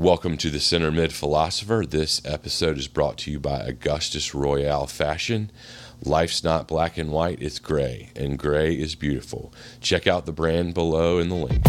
Welcome 0.00 0.38
to 0.38 0.48
the 0.48 0.60
Center 0.60 0.90
Mid 0.90 1.12
Philosopher. 1.12 1.84
This 1.86 2.22
episode 2.24 2.78
is 2.78 2.88
brought 2.88 3.18
to 3.18 3.30
you 3.30 3.38
by 3.38 3.58
Augustus 3.58 4.34
Royale 4.34 4.86
Fashion. 4.86 5.52
Life's 6.02 6.42
not 6.42 6.66
black 6.66 6.96
and 6.96 7.12
white, 7.12 7.42
it's 7.42 7.58
gray, 7.58 8.08
and 8.16 8.38
gray 8.38 8.72
is 8.72 8.94
beautiful. 8.94 9.52
Check 9.82 10.06
out 10.06 10.24
the 10.24 10.32
brand 10.32 10.72
below 10.72 11.18
in 11.18 11.28
the 11.28 11.34
link. 11.34 11.66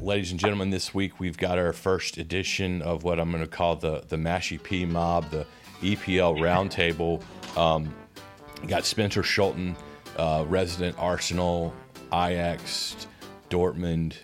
Ladies 0.00 0.32
and 0.32 0.40
gentlemen, 0.40 0.70
this 0.70 0.92
week 0.92 1.20
we've 1.20 1.38
got 1.38 1.58
our 1.58 1.72
first 1.72 2.18
edition 2.18 2.82
of 2.82 3.04
what 3.04 3.20
I'm 3.20 3.30
going 3.30 3.44
to 3.44 3.48
call 3.48 3.76
the 3.76 4.02
the 4.08 4.16
Mashy 4.16 4.60
Pea 4.60 4.84
Mob, 4.84 5.30
the 5.30 5.46
EPL 5.82 6.38
Roundtable. 6.38 7.22
Um, 7.56 7.94
got 8.66 8.84
Spencer 8.84 9.22
Schulten, 9.22 9.76
uh, 10.16 10.44
resident 10.48 10.96
Arsenal, 10.98 11.74
Ajax, 12.12 13.06
Dortmund, 13.50 14.14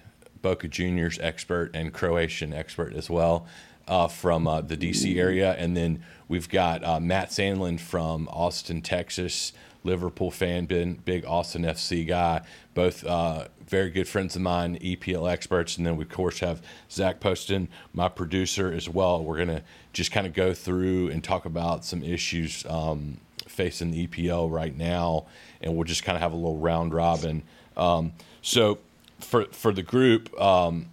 Boca 0.42 0.68
Juniors 0.68 1.18
expert, 1.18 1.70
and 1.74 1.92
Croatian 1.92 2.52
expert 2.52 2.94
as 2.94 3.10
well 3.10 3.46
uh, 3.88 4.08
from 4.08 4.46
uh, 4.46 4.60
the 4.60 4.76
DC 4.76 5.16
area. 5.16 5.54
And 5.54 5.76
then 5.76 6.04
we've 6.28 6.48
got 6.48 6.84
uh, 6.84 7.00
Matt 7.00 7.30
Sandlin 7.30 7.80
from 7.80 8.28
Austin, 8.28 8.82
Texas, 8.82 9.52
Liverpool 9.84 10.30
fan, 10.30 10.66
been 10.66 10.94
big 10.94 11.24
Austin 11.24 11.62
FC 11.62 12.06
guy. 12.06 12.42
Both 12.74 13.04
uh, 13.04 13.48
very 13.68 13.90
good 13.90 14.08
friends 14.08 14.34
of 14.34 14.42
mine, 14.42 14.78
EPL 14.78 15.30
experts. 15.30 15.76
And 15.76 15.86
then 15.86 15.96
we, 15.96 16.04
of 16.04 16.10
course, 16.10 16.40
have 16.40 16.62
Zach 16.90 17.20
Poston, 17.20 17.68
my 17.92 18.08
producer, 18.08 18.72
as 18.72 18.88
well. 18.88 19.22
We're 19.22 19.36
going 19.36 19.48
to 19.48 19.62
just 19.92 20.10
kind 20.10 20.26
of 20.26 20.32
go 20.32 20.54
through 20.54 21.10
and 21.10 21.22
talk 21.22 21.44
about 21.44 21.84
some 21.84 22.02
issues 22.02 22.64
um, 22.66 23.18
facing 23.46 23.90
the 23.90 24.06
EPL 24.06 24.50
right 24.50 24.76
now. 24.76 25.26
And 25.60 25.74
we'll 25.74 25.84
just 25.84 26.02
kind 26.02 26.16
of 26.16 26.22
have 26.22 26.32
a 26.32 26.36
little 26.36 26.58
round 26.58 26.94
robin. 26.94 27.42
Um, 27.76 28.12
so, 28.42 28.78
for, 29.20 29.46
for 29.46 29.72
the 29.72 29.82
group, 29.82 30.40
um, 30.40 30.86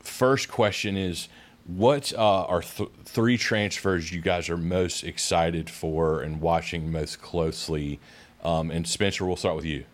first 0.00 0.48
question 0.48 0.96
is 0.96 1.28
what 1.66 2.12
uh, 2.14 2.44
are 2.44 2.62
th- 2.62 2.88
three 3.04 3.36
transfers 3.36 4.12
you 4.12 4.20
guys 4.20 4.48
are 4.48 4.56
most 4.56 5.04
excited 5.04 5.70
for 5.70 6.22
and 6.22 6.40
watching 6.40 6.90
most 6.90 7.20
closely? 7.22 8.00
Um, 8.42 8.70
and 8.70 8.86
Spencer, 8.86 9.24
we'll 9.24 9.36
start 9.36 9.56
with 9.56 9.64
you. 9.64 9.84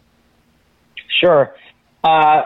Sure. 1.20 1.55
Uh, 2.05 2.42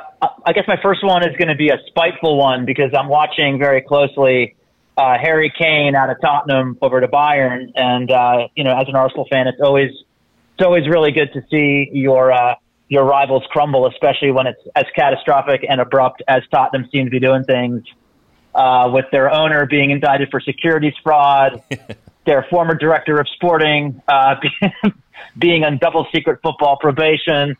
I 0.47 0.53
guess 0.53 0.65
my 0.69 0.81
first 0.81 1.03
one 1.03 1.29
is 1.29 1.37
going 1.37 1.49
to 1.49 1.57
be 1.57 1.71
a 1.71 1.79
spiteful 1.89 2.39
one 2.39 2.65
because 2.65 2.93
I'm 2.97 3.09
watching 3.09 3.59
very 3.59 3.83
closely 3.83 4.55
uh, 4.97 5.19
Harry 5.21 5.53
Kane 5.59 5.97
out 5.97 6.11
of 6.11 6.21
Tottenham 6.21 6.79
over 6.81 7.01
to 7.01 7.09
Bayern, 7.09 7.73
and 7.75 8.09
uh, 8.09 8.47
you 8.55 8.63
know, 8.63 8.79
as 8.79 8.87
an 8.87 8.95
Arsenal 8.95 9.27
fan, 9.29 9.49
it's 9.49 9.61
always 9.61 9.91
it's 9.91 10.65
always 10.65 10.89
really 10.89 11.11
good 11.11 11.33
to 11.33 11.43
see 11.51 11.91
your 11.93 12.31
uh, 12.31 12.55
your 12.89 13.05
rivals 13.05 13.43
crumble, 13.51 13.89
especially 13.89 14.31
when 14.31 14.47
it's 14.47 14.61
as 14.77 14.85
catastrophic 14.95 15.67
and 15.69 15.81
abrupt 15.81 16.23
as 16.29 16.43
Tottenham 16.53 16.89
seem 16.93 17.07
to 17.07 17.11
be 17.11 17.21
doing 17.21 17.43
things. 17.43 17.83
Uh, 18.55 18.91
with 18.93 19.05
their 19.13 19.33
owner 19.33 19.67
being 19.67 19.91
indicted 19.91 20.31
for 20.31 20.41
securities 20.41 20.95
fraud, 21.03 21.63
their 22.27 22.47
former 22.49 22.75
director 22.75 23.21
of 23.21 23.27
sporting 23.35 24.01
uh, 24.09 24.37
being 25.39 25.65
on 25.65 25.79
double 25.79 26.07
secret 26.13 26.41
football 26.43 26.77
probation, 26.77 27.57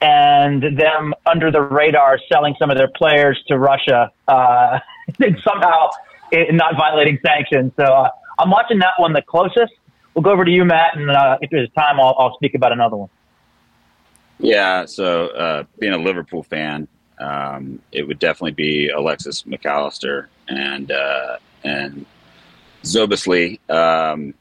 and 0.00 0.62
them 0.78 1.14
under 1.26 1.50
the 1.50 1.60
radar 1.60 2.18
selling 2.32 2.54
some 2.58 2.70
of 2.70 2.76
their 2.76 2.88
players 2.88 3.42
to 3.48 3.58
Russia, 3.58 4.10
uh, 4.28 4.78
somehow 5.18 5.90
not 6.32 6.76
violating 6.76 7.18
sanctions. 7.24 7.72
So 7.76 7.84
uh, 7.84 8.10
I'm 8.38 8.50
watching 8.50 8.78
that 8.78 8.92
one 8.98 9.12
the 9.12 9.22
closest. 9.22 9.72
We'll 10.14 10.22
go 10.22 10.30
over 10.30 10.44
to 10.44 10.50
you, 10.50 10.64
Matt, 10.64 10.96
and 10.96 11.10
uh, 11.10 11.38
if 11.40 11.50
there's 11.50 11.70
time, 11.72 12.00
I'll, 12.00 12.14
I'll 12.18 12.34
speak 12.34 12.54
about 12.54 12.72
another 12.72 12.96
one. 12.96 13.08
Yeah, 14.40 14.84
so 14.86 15.28
uh, 15.28 15.64
being 15.78 15.92
a 15.92 15.98
Liverpool 15.98 16.44
fan, 16.44 16.86
um, 17.18 17.80
it 17.90 18.06
would 18.06 18.18
definitely 18.18 18.52
be 18.52 18.88
Alexis 18.88 19.42
McAllister 19.42 20.26
and 20.48 20.92
uh, 20.92 21.38
and 21.64 22.06
Szoboszlai. 22.84 23.58
Um, 23.68 24.34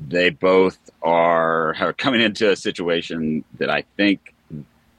they 0.00 0.30
both 0.30 0.78
are, 1.02 1.74
are 1.76 1.92
coming 1.92 2.20
into 2.20 2.50
a 2.50 2.56
situation 2.56 3.44
that 3.58 3.70
I 3.70 3.82
think 3.96 4.34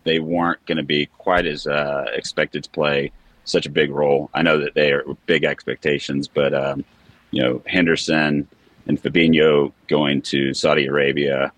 they 0.03 0.19
weren't 0.19 0.65
going 0.65 0.77
to 0.77 0.83
be 0.83 1.05
quite 1.17 1.45
as 1.45 1.67
uh, 1.67 2.05
expected 2.13 2.63
to 2.63 2.69
play 2.69 3.11
such 3.45 3.65
a 3.65 3.69
big 3.69 3.91
role. 3.91 4.29
I 4.33 4.41
know 4.41 4.59
that 4.59 4.75
they 4.75 4.91
are 4.91 5.03
big 5.25 5.43
expectations, 5.43 6.27
but 6.27 6.53
um, 6.53 6.85
you 7.31 7.41
know 7.41 7.61
Henderson 7.65 8.47
and 8.87 9.01
Fabinho 9.01 9.71
going 9.87 10.21
to 10.23 10.53
Saudi 10.53 10.85
Arabia 10.85 11.51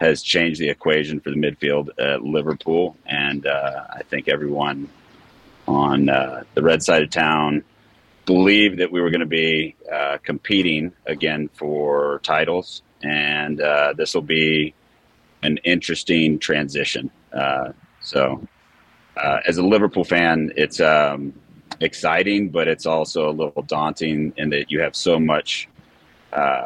has 0.00 0.22
changed 0.22 0.60
the 0.60 0.68
equation 0.68 1.20
for 1.20 1.30
the 1.30 1.36
midfield 1.36 1.88
at 1.98 2.22
Liverpool, 2.24 2.96
and 3.06 3.46
uh, 3.46 3.84
I 3.90 4.02
think 4.02 4.28
everyone 4.28 4.88
on 5.68 6.08
uh, 6.08 6.42
the 6.54 6.62
red 6.62 6.82
side 6.82 7.02
of 7.02 7.10
town 7.10 7.64
believed 8.26 8.78
that 8.78 8.92
we 8.92 9.00
were 9.00 9.10
going 9.10 9.20
to 9.20 9.26
be 9.26 9.74
uh, 9.92 10.18
competing 10.22 10.92
again 11.06 11.48
for 11.54 12.20
titles, 12.22 12.82
and 13.02 13.60
uh, 13.60 13.94
this 13.96 14.14
will 14.14 14.22
be 14.22 14.74
an 15.42 15.58
interesting 15.58 16.38
transition. 16.38 17.10
Uh, 17.32 17.72
so, 18.00 18.46
uh, 19.16 19.38
as 19.46 19.58
a 19.58 19.62
Liverpool 19.62 20.04
fan, 20.04 20.52
it's 20.56 20.80
um, 20.80 21.32
exciting, 21.80 22.50
but 22.50 22.68
it's 22.68 22.86
also 22.86 23.28
a 23.28 23.32
little 23.32 23.62
daunting 23.62 24.32
in 24.36 24.50
that 24.50 24.70
you 24.70 24.80
have 24.80 24.94
so 24.94 25.18
much 25.18 25.68
uh, 26.32 26.64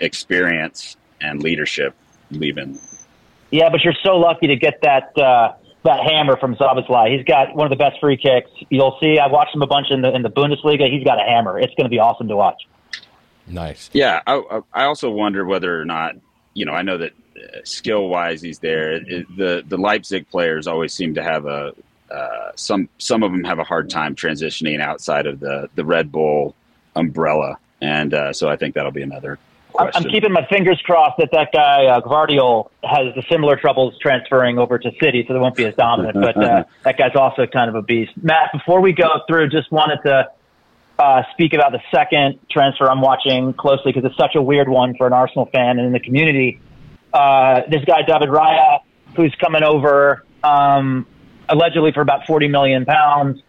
experience 0.00 0.96
and 1.20 1.42
leadership 1.42 1.94
leaving. 2.30 2.78
Yeah, 3.50 3.68
but 3.70 3.82
you're 3.84 3.94
so 4.04 4.16
lucky 4.16 4.46
to 4.48 4.56
get 4.56 4.80
that 4.82 5.16
uh, 5.18 5.54
that 5.86 6.00
hammer 6.04 6.36
from 6.36 6.54
Szoboszlai. 6.56 7.16
He's 7.16 7.24
got 7.24 7.54
one 7.54 7.66
of 7.66 7.70
the 7.70 7.82
best 7.82 7.98
free 8.00 8.16
kicks. 8.16 8.50
You'll 8.70 8.98
see. 9.00 9.18
I 9.18 9.26
watched 9.26 9.54
him 9.54 9.62
a 9.62 9.66
bunch 9.66 9.90
in 9.90 10.02
the 10.02 10.14
in 10.14 10.22
the 10.22 10.30
Bundesliga. 10.30 10.90
He's 10.90 11.04
got 11.04 11.18
a 11.18 11.24
hammer. 11.24 11.58
It's 11.58 11.74
going 11.74 11.84
to 11.84 11.90
be 11.90 11.98
awesome 11.98 12.28
to 12.28 12.36
watch. 12.36 12.66
Nice. 13.46 13.90
Yeah, 13.92 14.22
I, 14.26 14.60
I 14.72 14.84
also 14.84 15.10
wonder 15.10 15.44
whether 15.44 15.80
or 15.80 15.84
not 15.84 16.16
you 16.54 16.64
know. 16.64 16.72
I 16.72 16.82
know 16.82 16.98
that 16.98 17.12
uh, 17.36 17.58
skill 17.64 18.08
wise, 18.08 18.42
he's 18.42 18.58
there. 18.58 18.92
It, 18.92 19.36
the 19.36 19.64
the 19.66 19.78
Leipzig 19.78 20.28
players 20.28 20.66
always 20.66 20.92
seem 20.92 21.14
to 21.14 21.22
have 21.22 21.46
a 21.46 21.72
uh, 22.10 22.50
some 22.54 22.88
some 22.98 23.22
of 23.22 23.32
them 23.32 23.44
have 23.44 23.58
a 23.58 23.64
hard 23.64 23.88
time 23.90 24.14
transitioning 24.14 24.80
outside 24.80 25.26
of 25.26 25.40
the 25.40 25.68
the 25.74 25.84
Red 25.84 26.10
Bull 26.10 26.54
umbrella, 26.94 27.58
and 27.80 28.14
uh, 28.14 28.32
so 28.32 28.48
I 28.48 28.56
think 28.56 28.74
that'll 28.74 28.92
be 28.92 29.02
another 29.02 29.38
question. 29.76 30.06
I'm 30.06 30.10
keeping 30.10 30.32
my 30.32 30.46
fingers 30.46 30.80
crossed 30.84 31.18
that 31.18 31.30
that 31.32 31.52
guy 31.52 31.86
uh, 31.86 32.00
Gvardiol 32.00 32.70
has 32.82 33.14
the 33.14 33.22
similar 33.30 33.56
troubles 33.56 33.94
transferring 34.00 34.58
over 34.58 34.78
to 34.78 34.90
City, 35.02 35.24
so 35.26 35.34
they 35.34 35.40
won't 35.40 35.54
be 35.56 35.64
as 35.64 35.74
dominant. 35.74 36.14
but 36.20 36.36
uh, 36.36 36.64
that 36.84 36.98
guy's 36.98 37.14
also 37.14 37.46
kind 37.46 37.68
of 37.68 37.74
a 37.74 37.82
beast. 37.82 38.12
Matt, 38.20 38.52
before 38.52 38.80
we 38.80 38.92
go 38.92 39.08
through, 39.28 39.48
just 39.50 39.70
wanted 39.70 39.98
to 40.04 40.30
uh, 40.98 41.22
speak 41.32 41.52
about 41.52 41.72
the 41.72 41.80
second 41.94 42.38
transfer 42.50 42.90
I'm 42.90 43.00
watching 43.00 43.52
closely 43.52 43.92
because 43.92 44.04
it's 44.10 44.18
such 44.18 44.34
a 44.34 44.42
weird 44.42 44.68
one 44.68 44.94
for 44.96 45.06
an 45.06 45.12
Arsenal 45.12 45.46
fan 45.46 45.78
and 45.78 45.86
in 45.86 45.92
the 45.92 46.00
community. 46.00 46.60
Uh, 47.12 47.62
this 47.70 47.84
guy 47.84 48.02
David 48.02 48.28
Raya, 48.28 48.80
who's 49.14 49.34
coming 49.40 49.62
over 49.62 50.24
um, 50.42 51.06
allegedly 51.48 51.92
for 51.92 52.00
about 52.00 52.26
40 52.26 52.48
million 52.48 52.84
pounds 52.84 53.42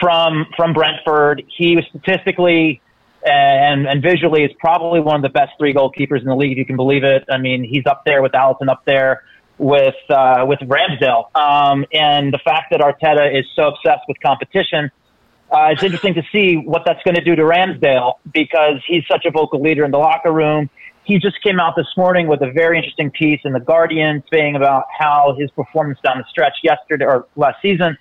from 0.00 0.46
from 0.56 0.72
Brentford. 0.72 1.44
He 1.56 1.76
was 1.76 1.84
statistically 1.86 2.80
and, 3.26 3.86
and 3.86 4.02
visually 4.02 4.44
is 4.44 4.52
probably 4.58 5.00
one 5.00 5.16
of 5.16 5.22
the 5.22 5.28
best 5.28 5.52
three 5.58 5.74
goalkeepers 5.74 6.20
in 6.20 6.26
the 6.26 6.36
league, 6.36 6.52
if 6.52 6.58
you 6.58 6.66
can 6.66 6.76
believe 6.76 7.04
it. 7.04 7.24
I 7.30 7.38
mean, 7.38 7.64
he's 7.64 7.86
up 7.86 8.02
there 8.04 8.22
with 8.22 8.32
Alisson 8.32 8.68
up 8.68 8.84
there 8.84 9.22
with 9.58 9.94
uh, 10.10 10.44
with 10.46 10.60
Ramsdale. 10.60 11.34
Um, 11.34 11.84
and 11.92 12.32
the 12.32 12.38
fact 12.44 12.66
that 12.70 12.80
Arteta 12.80 13.38
is 13.38 13.46
so 13.54 13.68
obsessed 13.68 14.04
with 14.08 14.18
competition, 14.20 14.90
uh, 15.50 15.68
it's 15.70 15.82
interesting 15.82 16.14
to 16.14 16.22
see 16.32 16.56
what 16.56 16.82
that's 16.84 17.02
going 17.04 17.14
to 17.14 17.24
do 17.24 17.34
to 17.36 17.42
Ramsdale 17.42 18.14
because 18.32 18.82
he's 18.86 19.04
such 19.10 19.24
a 19.24 19.30
vocal 19.30 19.60
leader 19.60 19.84
in 19.84 19.90
the 19.90 19.98
locker 19.98 20.32
room. 20.32 20.68
He 21.04 21.18
just 21.18 21.40
came 21.42 21.60
out 21.60 21.74
this 21.76 21.86
morning 21.96 22.26
with 22.26 22.42
a 22.42 22.50
very 22.50 22.76
interesting 22.76 23.12
piece 23.12 23.40
in 23.44 23.52
the 23.52 23.60
Guardian 23.60 24.24
saying 24.32 24.56
about 24.56 24.84
how 24.98 25.36
his 25.38 25.50
performance 25.52 26.00
down 26.02 26.18
the 26.18 26.24
stretch 26.28 26.54
yesterday 26.64 27.04
or 27.04 27.26
last 27.36 27.62
season 27.62 27.96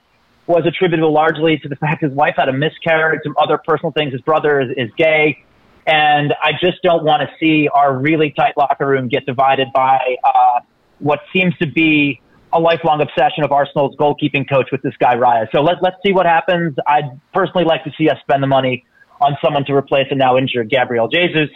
was 0.47 0.65
attributable 0.65 1.11
largely 1.11 1.57
to 1.57 1.69
the 1.69 1.75
fact 1.75 2.03
his 2.03 2.11
wife 2.11 2.35
had 2.37 2.49
a 2.49 2.53
miscarriage, 2.53 3.21
some 3.23 3.35
other 3.37 3.57
personal 3.57 3.91
things. 3.91 4.11
His 4.11 4.21
brother 4.21 4.61
is, 4.61 4.69
is 4.77 4.91
gay. 4.97 5.43
And 5.87 6.33
I 6.41 6.51
just 6.53 6.81
don't 6.83 7.03
want 7.03 7.21
to 7.21 7.29
see 7.39 7.67
our 7.67 7.95
really 7.95 8.31
tight 8.31 8.55
locker 8.57 8.87
room 8.87 9.07
get 9.07 9.25
divided 9.25 9.67
by 9.73 9.99
uh, 10.23 10.61
what 10.99 11.19
seems 11.31 11.55
to 11.57 11.67
be 11.67 12.21
a 12.53 12.59
lifelong 12.59 13.01
obsession 13.01 13.43
of 13.43 13.51
Arsenal's 13.51 13.95
goalkeeping 13.97 14.49
coach 14.49 14.69
with 14.71 14.81
this 14.81 14.95
guy 14.97 15.15
Raya. 15.15 15.47
So 15.51 15.61
let, 15.61 15.81
let's 15.81 15.97
see 16.05 16.13
what 16.13 16.25
happens. 16.25 16.75
I'd 16.87 17.19
personally 17.33 17.65
like 17.65 17.83
to 17.83 17.91
see 17.97 18.09
us 18.09 18.17
spend 18.21 18.41
the 18.41 18.47
money 18.47 18.85
on 19.19 19.37
someone 19.43 19.65
to 19.65 19.73
replace 19.73 20.07
a 20.11 20.15
now 20.15 20.37
injured 20.37 20.69
Gabriel 20.69 21.07
Jesus, 21.07 21.49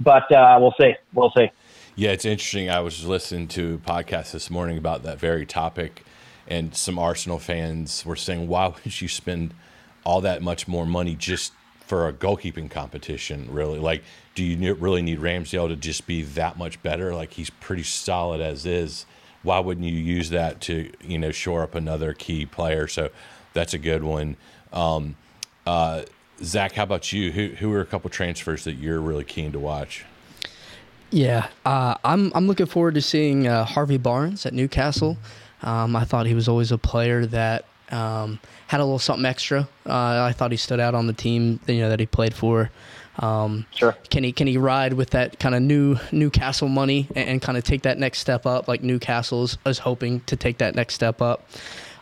but 0.00 0.30
uh, 0.32 0.58
we'll 0.60 0.74
see. 0.80 0.94
We'll 1.12 1.32
see. 1.36 1.50
Yeah, 1.96 2.10
it's 2.10 2.24
interesting. 2.24 2.70
I 2.70 2.80
was 2.80 3.04
listening 3.04 3.48
to 3.48 3.74
a 3.74 3.90
podcast 3.90 4.32
this 4.32 4.50
morning 4.50 4.78
about 4.78 5.02
that 5.02 5.18
very 5.18 5.44
topic 5.44 6.04
and 6.48 6.74
some 6.74 6.98
Arsenal 6.98 7.38
fans 7.38 8.04
were 8.04 8.16
saying, 8.16 8.48
"Why 8.48 8.68
would 8.68 9.00
you 9.00 9.08
spend 9.08 9.54
all 10.04 10.22
that 10.22 10.42
much 10.42 10.66
more 10.66 10.86
money 10.86 11.14
just 11.14 11.52
for 11.88 12.06
a 12.06 12.12
goalkeeping 12.12 12.70
competition. 12.70 13.48
Really, 13.50 13.78
like, 13.78 14.02
do 14.34 14.44
you 14.44 14.74
really 14.74 15.02
need 15.02 15.20
Ramsdale 15.20 15.68
to 15.68 15.76
just 15.76 16.06
be 16.06 16.22
that 16.22 16.58
much 16.58 16.82
better? 16.82 17.14
Like, 17.14 17.32
he's 17.32 17.50
pretty 17.50 17.82
solid 17.82 18.40
as 18.40 18.66
is. 18.66 19.06
Why 19.42 19.58
wouldn't 19.58 19.86
you 19.86 19.98
use 19.98 20.30
that 20.30 20.60
to 20.62 20.90
you 21.00 21.18
know 21.18 21.30
shore 21.30 21.62
up 21.62 21.74
another 21.74 22.12
key 22.12 22.44
player? 22.44 22.88
So 22.88 23.08
that's 23.54 23.72
a 23.72 23.78
good 23.78 24.02
one. 24.02 24.36
Um, 24.72 25.16
uh, 25.66 26.02
Zach, 26.42 26.72
how 26.72 26.82
about 26.82 27.12
you? 27.12 27.32
Who 27.32 27.48
who 27.48 27.72
are 27.72 27.80
a 27.80 27.86
couple 27.86 28.10
transfers 28.10 28.64
that 28.64 28.74
you're 28.74 29.00
really 29.00 29.24
keen 29.24 29.52
to 29.52 29.58
watch? 29.58 30.04
Yeah, 31.10 31.48
uh, 31.64 31.94
I'm 32.04 32.32
I'm 32.34 32.46
looking 32.46 32.66
forward 32.66 32.94
to 32.94 33.02
seeing 33.02 33.46
uh, 33.46 33.64
Harvey 33.64 33.96
Barnes 33.96 34.44
at 34.44 34.52
Newcastle. 34.52 35.16
Um, 35.62 35.96
I 35.96 36.04
thought 36.04 36.26
he 36.26 36.34
was 36.34 36.48
always 36.48 36.72
a 36.72 36.78
player 36.78 37.26
that 37.26 37.64
um, 37.90 38.38
had 38.66 38.80
a 38.80 38.84
little 38.84 38.98
something 38.98 39.26
extra. 39.26 39.68
Uh, 39.86 40.22
I 40.22 40.32
thought 40.32 40.50
he 40.50 40.56
stood 40.56 40.80
out 40.80 40.94
on 40.94 41.06
the 41.06 41.12
team, 41.12 41.60
you 41.66 41.80
know, 41.80 41.88
that 41.88 42.00
he 42.00 42.06
played 42.06 42.34
for. 42.34 42.70
Um, 43.18 43.66
sure. 43.74 43.96
Can 44.10 44.22
he 44.22 44.32
can 44.32 44.46
he 44.46 44.56
ride 44.56 44.92
with 44.92 45.10
that 45.10 45.40
kind 45.40 45.54
of 45.54 45.62
new 45.62 45.96
Newcastle 46.12 46.68
money 46.68 47.08
and, 47.16 47.28
and 47.28 47.42
kind 47.42 47.58
of 47.58 47.64
take 47.64 47.82
that 47.82 47.98
next 47.98 48.20
step 48.20 48.46
up, 48.46 48.68
like 48.68 48.82
Newcastle 48.82 49.44
is, 49.44 49.58
is 49.66 49.78
hoping 49.78 50.20
to 50.20 50.36
take 50.36 50.58
that 50.58 50.74
next 50.74 50.94
step 50.94 51.20
up? 51.20 51.48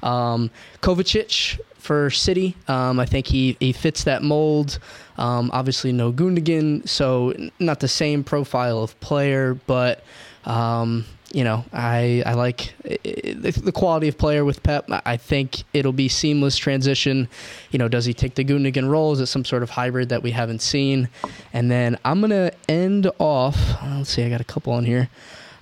Um, 0.02 0.50
Kovacic 0.82 1.58
for 1.78 2.10
City, 2.10 2.54
um, 2.68 3.00
I 3.00 3.06
think 3.06 3.26
he 3.26 3.56
he 3.60 3.72
fits 3.72 4.04
that 4.04 4.22
mold. 4.22 4.78
Um, 5.16 5.50
obviously, 5.54 5.92
no 5.92 6.12
Gundogan, 6.12 6.86
so 6.86 7.32
not 7.58 7.80
the 7.80 7.88
same 7.88 8.22
profile 8.22 8.82
of 8.82 8.98
player, 9.00 9.54
but 9.66 10.04
um, 10.44 11.06
you 11.36 11.44
know, 11.44 11.66
I 11.70 12.22
I 12.24 12.32
like 12.32 12.72
the 12.82 13.70
quality 13.74 14.08
of 14.08 14.16
player 14.16 14.42
with 14.42 14.62
Pep. 14.62 14.86
I 14.88 15.18
think 15.18 15.64
it'll 15.74 15.92
be 15.92 16.08
seamless 16.08 16.56
transition. 16.56 17.28
You 17.70 17.78
know, 17.78 17.88
does 17.88 18.06
he 18.06 18.14
take 18.14 18.36
the 18.36 18.44
Gundogan 18.44 18.88
role? 18.88 19.12
Is 19.12 19.20
it 19.20 19.26
some 19.26 19.44
sort 19.44 19.62
of 19.62 19.68
hybrid 19.68 20.08
that 20.08 20.22
we 20.22 20.30
haven't 20.30 20.62
seen? 20.62 21.10
And 21.52 21.70
then 21.70 21.98
I'm 22.06 22.22
gonna 22.22 22.52
end 22.70 23.10
off. 23.18 23.58
Let's 23.82 24.08
see, 24.08 24.22
I 24.22 24.30
got 24.30 24.40
a 24.40 24.44
couple 24.44 24.72
on 24.72 24.86
here. 24.86 25.10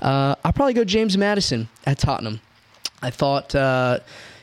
Uh, 0.00 0.36
I'll 0.44 0.52
probably 0.52 0.74
go 0.74 0.84
James 0.84 1.18
Maddison 1.18 1.68
at 1.84 1.98
Tottenham. 1.98 2.40
I 3.02 3.10
thought. 3.10 3.52
Uh, 3.52 3.98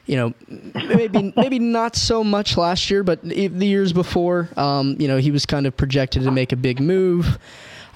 you 0.08 0.18
know, 0.18 0.34
maybe 0.74 1.32
maybe 1.38 1.60
not 1.60 1.96
so 1.96 2.26
much 2.26 2.58
last 2.58 2.92
year, 2.92 3.04
but 3.04 3.22
the 3.22 3.66
years 3.66 3.94
before, 3.94 4.50
um, 4.58 4.98
you 5.00 5.08
know, 5.08 5.16
he 5.16 5.32
was 5.32 5.46
kind 5.46 5.66
of 5.66 5.78
projected 5.78 6.24
to 6.24 6.32
make 6.32 6.52
a 6.52 6.58
big 6.58 6.82
move. 6.82 7.38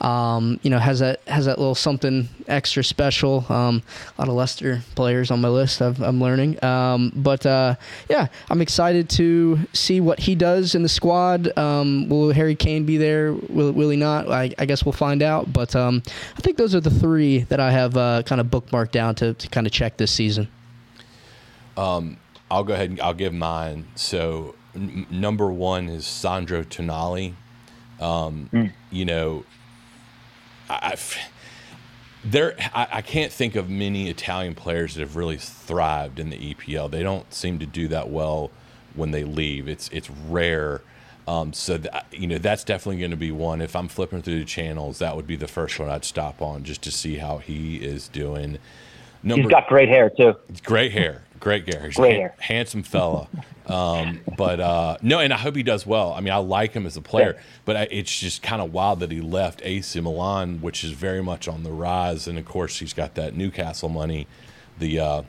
Um, 0.01 0.59
you 0.61 0.69
know, 0.69 0.79
has 0.79 0.99
that 0.99 1.21
has 1.27 1.45
that 1.45 1.57
little 1.57 1.75
something 1.75 2.27
extra 2.47 2.83
special. 2.83 3.45
Um, 3.49 3.81
a 4.17 4.21
lot 4.21 4.27
of 4.27 4.35
Leicester 4.35 4.81
players 4.95 5.31
on 5.31 5.41
my 5.41 5.47
list. 5.47 5.81
i 5.81 5.87
am 5.87 6.19
learning, 6.19 6.63
um, 6.63 7.11
but 7.15 7.45
uh, 7.45 7.75
yeah, 8.09 8.27
I'm 8.49 8.61
excited 8.61 9.09
to 9.11 9.59
see 9.73 10.01
what 10.01 10.19
he 10.19 10.35
does 10.35 10.75
in 10.75 10.83
the 10.83 10.89
squad. 10.89 11.57
Um, 11.57 12.09
will 12.09 12.31
Harry 12.33 12.55
Kane 12.55 12.85
be 12.85 12.97
there? 12.97 13.33
Will 13.33 13.71
will 13.71 13.89
he 13.89 13.97
not? 13.97 14.29
I, 14.29 14.53
I 14.59 14.65
guess 14.65 14.83
we'll 14.83 14.93
find 14.93 15.21
out. 15.21 15.51
But 15.51 15.75
um, 15.75 16.03
I 16.37 16.41
think 16.41 16.57
those 16.57 16.75
are 16.75 16.81
the 16.81 16.91
three 16.91 17.39
that 17.43 17.59
I 17.59 17.71
have 17.71 17.95
uh, 17.95 18.23
kind 18.23 18.41
of 18.41 18.47
bookmarked 18.47 18.91
down 18.91 19.15
to, 19.15 19.33
to 19.33 19.47
kind 19.49 19.65
of 19.65 19.73
check 19.73 19.97
this 19.97 20.11
season. 20.11 20.47
Um, 21.77 22.17
I'll 22.49 22.63
go 22.63 22.73
ahead 22.73 22.89
and 22.89 23.01
I'll 23.01 23.13
give 23.13 23.33
mine. 23.33 23.87
So 23.95 24.55
n- 24.75 25.07
number 25.09 25.51
one 25.51 25.89
is 25.89 26.05
Sandro 26.05 26.63
Tonali. 26.63 27.33
Um, 27.99 28.49
mm. 28.51 28.71
You 28.91 29.05
know, 29.05 29.45
I, 30.69 30.97
there 32.23 32.55
I, 32.73 32.87
I, 32.93 33.01
can't 33.01 33.31
think 33.31 33.55
of 33.55 33.69
many 33.69 34.09
Italian 34.09 34.55
players 34.55 34.95
that 34.95 35.01
have 35.01 35.15
really 35.15 35.37
thrived 35.37 36.19
in 36.19 36.29
the 36.29 36.53
EPL. 36.53 36.89
They 36.89 37.03
don't 37.03 37.31
seem 37.33 37.59
to 37.59 37.65
do 37.65 37.87
that 37.89 38.09
well 38.09 38.51
when 38.95 39.11
they 39.11 39.23
leave. 39.23 39.67
It's 39.67 39.89
it's 39.89 40.09
rare. 40.09 40.81
Um, 41.27 41.53
so 41.53 41.77
that, 41.77 42.05
you 42.11 42.27
know 42.27 42.37
that's 42.37 42.63
definitely 42.63 42.99
going 42.99 43.11
to 43.11 43.17
be 43.17 43.31
one. 43.31 43.61
If 43.61 43.75
I'm 43.75 43.87
flipping 43.87 44.21
through 44.21 44.39
the 44.39 44.45
channels, 44.45 44.99
that 44.99 45.15
would 45.15 45.27
be 45.27 45.35
the 45.35 45.47
first 45.47 45.79
one 45.79 45.89
I'd 45.89 46.05
stop 46.05 46.41
on 46.41 46.63
just 46.63 46.81
to 46.83 46.91
see 46.91 47.17
how 47.17 47.37
he 47.39 47.77
is 47.77 48.07
doing. 48.07 48.57
Number, 49.23 49.43
He's 49.43 49.51
got 49.51 49.67
great 49.67 49.89
hair 49.89 50.09
too. 50.09 50.35
Great 50.63 50.91
hair, 50.91 51.23
great. 51.45 51.83
He's 51.83 51.95
great 51.95 52.21
ha- 52.21 52.35
handsome 52.39 52.83
fella. 52.83 53.27
Um, 53.67 54.21
but 54.35 54.59
uh, 54.59 54.97
no, 55.01 55.19
and 55.19 55.31
I 55.31 55.37
hope 55.37 55.55
he 55.55 55.63
does 55.63 55.85
well. 55.85 56.13
I 56.13 56.21
mean, 56.21 56.33
I 56.33 56.37
like 56.37 56.73
him 56.73 56.85
as 56.85 56.97
a 56.97 57.01
player, 57.01 57.33
yeah. 57.35 57.43
but 57.65 57.75
I, 57.75 57.87
it's 57.91 58.19
just 58.19 58.43
kind 58.43 58.61
of 58.61 58.73
wild 58.73 58.99
that 58.99 59.11
he 59.11 59.21
left 59.21 59.61
AC 59.63 59.99
Milan, 60.01 60.61
which 60.61 60.83
is 60.83 60.91
very 60.91 61.23
much 61.23 61.47
on 61.47 61.63
the 61.63 61.71
rise. 61.71 62.27
And 62.27 62.37
of 62.37 62.45
course, 62.45 62.79
he's 62.79 62.93
got 62.93 63.15
that 63.15 63.35
Newcastle 63.35 63.89
money, 63.89 64.27
the 64.79 64.99
uh, 64.99 65.21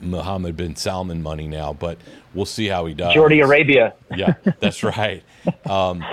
Mohammed 0.00 0.56
bin 0.56 0.76
Salman 0.76 1.22
money 1.22 1.46
now. 1.46 1.72
But 1.72 1.98
we'll 2.32 2.46
see 2.46 2.66
how 2.68 2.86
he 2.86 2.94
does. 2.94 3.14
Saudi 3.14 3.40
Arabia. 3.40 3.94
yeah, 4.16 4.34
that's 4.60 4.82
right. 4.82 5.22
Um, 5.66 6.04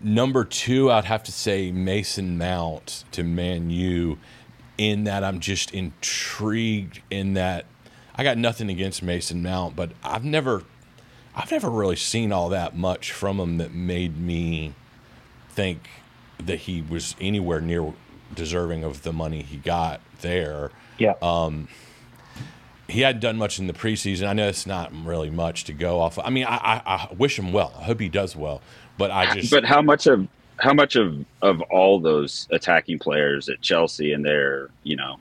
number 0.00 0.44
two, 0.44 0.90
I'd 0.90 1.04
have 1.04 1.24
to 1.24 1.32
say 1.32 1.70
Mason 1.70 2.38
Mount 2.38 3.04
to 3.12 3.22
Man 3.22 3.70
U 3.70 4.18
in 4.78 5.04
that 5.04 5.22
I'm 5.22 5.38
just 5.40 5.72
intrigued 5.72 7.00
in 7.10 7.34
that 7.34 7.66
I 8.14 8.22
got 8.24 8.38
nothing 8.38 8.70
against 8.70 9.02
Mason 9.02 9.42
Mount, 9.42 9.74
but 9.74 9.92
I've 10.02 10.24
never 10.24 10.62
I've 11.34 11.50
never 11.50 11.68
really 11.68 11.96
seen 11.96 12.32
all 12.32 12.48
that 12.50 12.76
much 12.76 13.10
from 13.10 13.40
him 13.40 13.58
that 13.58 13.74
made 13.74 14.18
me 14.18 14.74
think 15.50 15.88
that 16.38 16.60
he 16.60 16.82
was 16.82 17.16
anywhere 17.20 17.60
near 17.60 17.92
deserving 18.34 18.84
of 18.84 19.02
the 19.02 19.12
money 19.12 19.42
he 19.42 19.56
got 19.56 20.00
there. 20.20 20.70
Yeah. 20.98 21.14
Um, 21.22 21.68
he 22.88 23.00
hadn't 23.00 23.20
done 23.20 23.36
much 23.36 23.58
in 23.58 23.66
the 23.66 23.72
preseason. 23.72 24.28
I 24.28 24.32
know 24.32 24.46
it's 24.46 24.66
not 24.66 24.92
really 25.04 25.30
much 25.30 25.64
to 25.64 25.72
go 25.72 26.00
off. 26.00 26.18
Of. 26.18 26.26
I 26.26 26.30
mean, 26.30 26.44
I, 26.44 26.56
I, 26.56 26.82
I 26.86 27.14
wish 27.14 27.38
him 27.38 27.52
well. 27.52 27.72
I 27.78 27.84
hope 27.84 27.98
he 27.98 28.08
does 28.08 28.36
well. 28.36 28.60
But 28.98 29.10
I 29.10 29.34
just. 29.34 29.50
But 29.50 29.64
how 29.64 29.82
much 29.82 30.06
of 30.06 30.28
how 30.58 30.72
much 30.72 30.94
of 30.94 31.24
of 31.42 31.60
all 31.62 31.98
those 31.98 32.46
attacking 32.50 32.98
players 33.00 33.48
at 33.48 33.60
Chelsea 33.60 34.12
and 34.12 34.24
their 34.24 34.70
you 34.84 34.96
know 34.96 35.16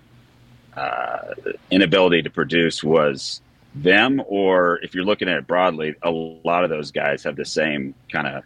uh, 0.76 1.34
inability 1.72 2.22
to 2.24 2.30
produce 2.30 2.84
was 2.84 3.42
them, 3.76 4.22
or 4.28 4.80
if 4.84 4.94
you're 4.94 5.04
looking 5.04 5.28
at 5.28 5.38
it 5.38 5.48
broadly, 5.48 5.96
a 6.04 6.12
lot 6.12 6.64
of 6.64 6.70
those 6.70 6.92
guys 6.92 7.24
have 7.24 7.36
the 7.36 7.46
same 7.46 7.96
kind 8.12 8.28
of 8.28 8.44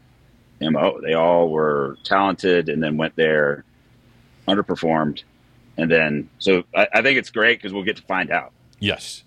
mo. 0.62 1.00
They 1.01 1.13
all 1.13 1.50
were 1.50 1.97
talented 2.03 2.69
and 2.69 2.81
then 2.81 2.97
went 2.97 3.15
there, 3.15 3.63
underperformed, 4.47 5.24
and 5.77 5.91
then 5.91 6.29
so 6.39 6.63
I, 6.75 6.88
I 6.94 7.01
think 7.01 7.18
it's 7.18 7.29
great 7.29 7.59
because 7.59 7.74
we'll 7.74 7.83
get 7.83 7.97
to 7.97 8.03
find 8.03 8.31
out. 8.31 8.51
Yes, 8.79 9.24